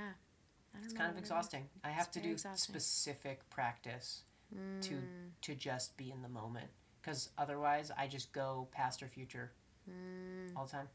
[0.74, 1.30] I don't it's know kind of what it is.
[1.32, 2.74] exhausting i have to do exhausting.
[2.74, 4.24] specific practice
[4.82, 6.68] to Mm, to just be in the moment
[7.02, 9.52] because otherwise i just go past or future
[9.90, 10.88] mm, all the time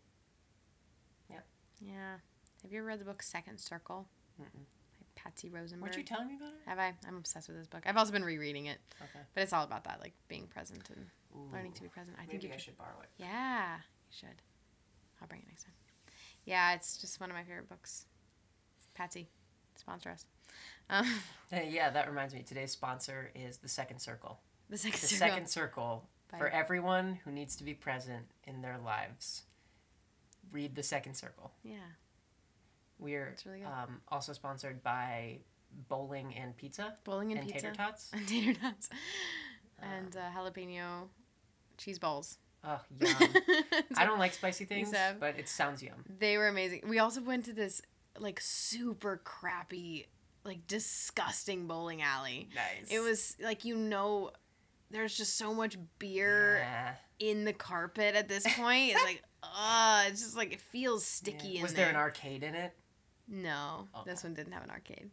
[1.31, 1.41] yeah.
[1.81, 2.15] Yeah.
[2.63, 4.07] Have you ever read the book Second Circle
[4.41, 4.47] Mm-mm.
[4.53, 5.81] by Patsy Rodenburg?
[5.81, 6.93] weren't you telling me about it Have I?
[7.09, 7.83] I'm obsessed with this book.
[7.87, 11.07] I've also been rereading it, okay but it's all about that, like being present and
[11.35, 12.17] Ooh, learning to be present.
[12.21, 12.63] I think you i should.
[12.63, 14.43] should borrow it Yeah, you should.
[15.23, 15.75] I'll bring it next time.
[16.51, 18.07] Yeah, it's just one of my favorite books.
[18.95, 19.29] Patsy,
[19.77, 20.27] sponsor us.
[20.91, 21.07] Um,
[21.69, 25.29] yeah that reminds me today's sponsor is the second circle the second the circle.
[25.29, 29.43] second circle for everyone who needs to be present in their lives.
[30.53, 31.53] Read the second circle.
[31.65, 31.79] Yeah.
[32.99, 35.39] We're really um, also sponsored by
[35.89, 37.67] Bowling and Pizza Bowling and, and pizza.
[37.67, 38.11] Tater Tots.
[38.15, 38.91] And tater tots.
[39.83, 41.09] and uh, jalapeno
[41.79, 42.39] cheese balls.
[42.63, 43.17] Oh, yum!
[43.97, 46.05] I don't like spicy things, but it sounds yum.
[46.19, 46.83] They were amazing.
[46.87, 47.81] We also went to this
[48.19, 50.09] like super crappy,
[50.45, 52.49] like disgusting bowling alley.
[52.55, 52.91] Nice.
[52.91, 54.31] It was like you know,
[54.91, 56.95] there's just so much beer Yeah.
[57.19, 58.93] in the carpet at this point.
[58.93, 61.63] It's like, uh, it's just like it feels sticky Yeah.
[61.63, 61.87] Was there.
[61.87, 62.75] there an arcade in it?
[63.27, 65.09] No, this one didn't have an arcade.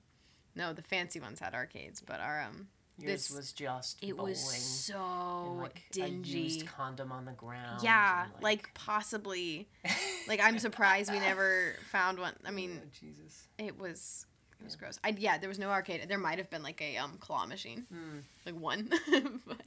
[0.55, 2.67] No, the fancy ones had arcades, but our um,
[2.99, 6.39] Yours This- was just it bowling was so like a dingy.
[6.39, 7.83] used condom on the ground.
[7.83, 9.67] Yeah, and, like possibly.
[10.27, 12.33] Like I'm surprised we never found one.
[12.45, 13.47] I mean, Oh, Jesus.
[13.57, 14.25] it was
[14.59, 14.79] it was Yeah.
[14.79, 14.99] gross.
[15.03, 16.05] I yeah, there was no arcade.
[16.09, 18.23] There might have been like a um claw machine, Mm.
[18.45, 18.89] like one.
[19.47, 19.61] but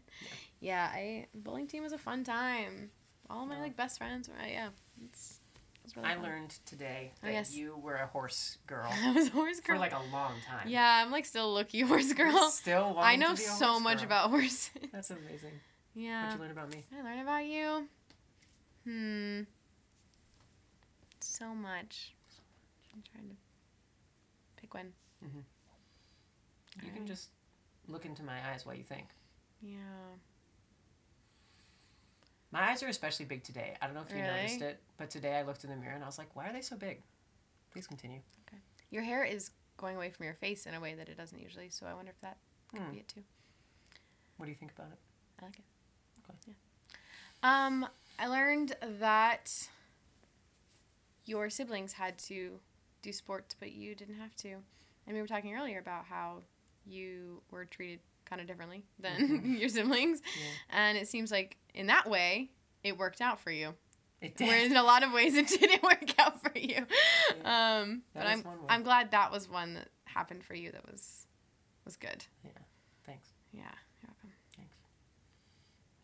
[0.60, 2.90] yeah, I bowling team was a fun time.
[3.30, 3.62] All my Yeah.
[3.62, 4.68] like best friends were yeah.
[5.02, 5.39] It's, it
[5.90, 6.22] was really I fun.
[6.24, 7.54] learned today Oh, that yes.
[7.54, 9.76] you were a horse girl I was a horse girl.
[9.76, 10.68] for like a long time.
[10.68, 12.48] yeah, I'm like still a looky horse girl.
[12.50, 14.06] Still wanting I know to be a so horse much girl.
[14.06, 14.70] about horses.
[14.92, 15.52] That's amazing.
[15.94, 16.24] yeah.
[16.24, 16.84] What'd you learn about me?
[16.98, 17.88] I learned about you.
[18.84, 19.40] Hmm.
[21.20, 22.14] So much.
[22.94, 23.36] I'm trying to
[24.60, 24.92] pick one.
[26.82, 27.28] You can just
[27.88, 29.06] look into my eyes while you think.
[29.60, 29.76] Yeah.
[32.52, 33.76] My eyes are especially big today.
[33.80, 34.34] I don't know if you Really?
[34.42, 36.52] noticed it, but today I looked in the mirror and I was like, why are
[36.52, 37.00] they so big?
[37.72, 38.18] Please continue.
[38.46, 38.58] Okay.
[38.90, 41.70] Your hair is going away from your face in a way that it doesn't usually,
[41.70, 42.36] so I wonder if that
[42.70, 42.92] could Hmm.
[42.92, 43.22] be it too.
[44.36, 44.98] What do you think about it?
[45.40, 45.64] I like it.
[46.28, 46.36] Okay.
[46.48, 46.54] Yeah.
[47.66, 47.88] Um,
[48.18, 49.68] I learned that
[51.24, 52.60] your siblings had to
[53.00, 54.48] do sports, but you didn't have to.
[55.06, 56.42] And we were talking earlier about how
[56.84, 59.58] you were treated kind of differently than Mhm.
[59.60, 60.20] your siblings.
[60.38, 60.50] Yeah.
[60.68, 62.50] And it seems like in that way,
[62.82, 63.74] it worked out for you.
[64.20, 64.72] It Whereas did.
[64.72, 66.86] in a lot of ways, it didn't work out for you.
[67.44, 68.44] Um, but I'm.
[68.68, 70.70] I'm glad that was one that happened for you.
[70.72, 71.26] That was
[71.84, 72.24] was good.
[72.44, 72.50] Yeah.
[73.06, 73.28] Thanks.
[73.52, 73.62] Yeah,
[74.02, 74.30] you're welcome.
[74.56, 74.74] Thanks.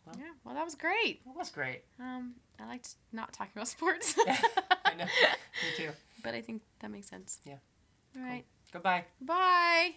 [0.05, 0.15] Well.
[0.17, 1.21] yeah, well, that was great.
[1.25, 1.83] It was great.
[1.99, 4.15] Um, I liked not talking about sports.
[4.25, 4.41] yeah,
[4.85, 5.05] I know.
[5.77, 5.89] Me too.
[6.23, 7.39] But I think that makes sense.
[7.45, 7.57] Yeah.
[8.17, 8.45] All right.
[8.71, 9.05] Goodbye.
[9.21, 9.93] Bye.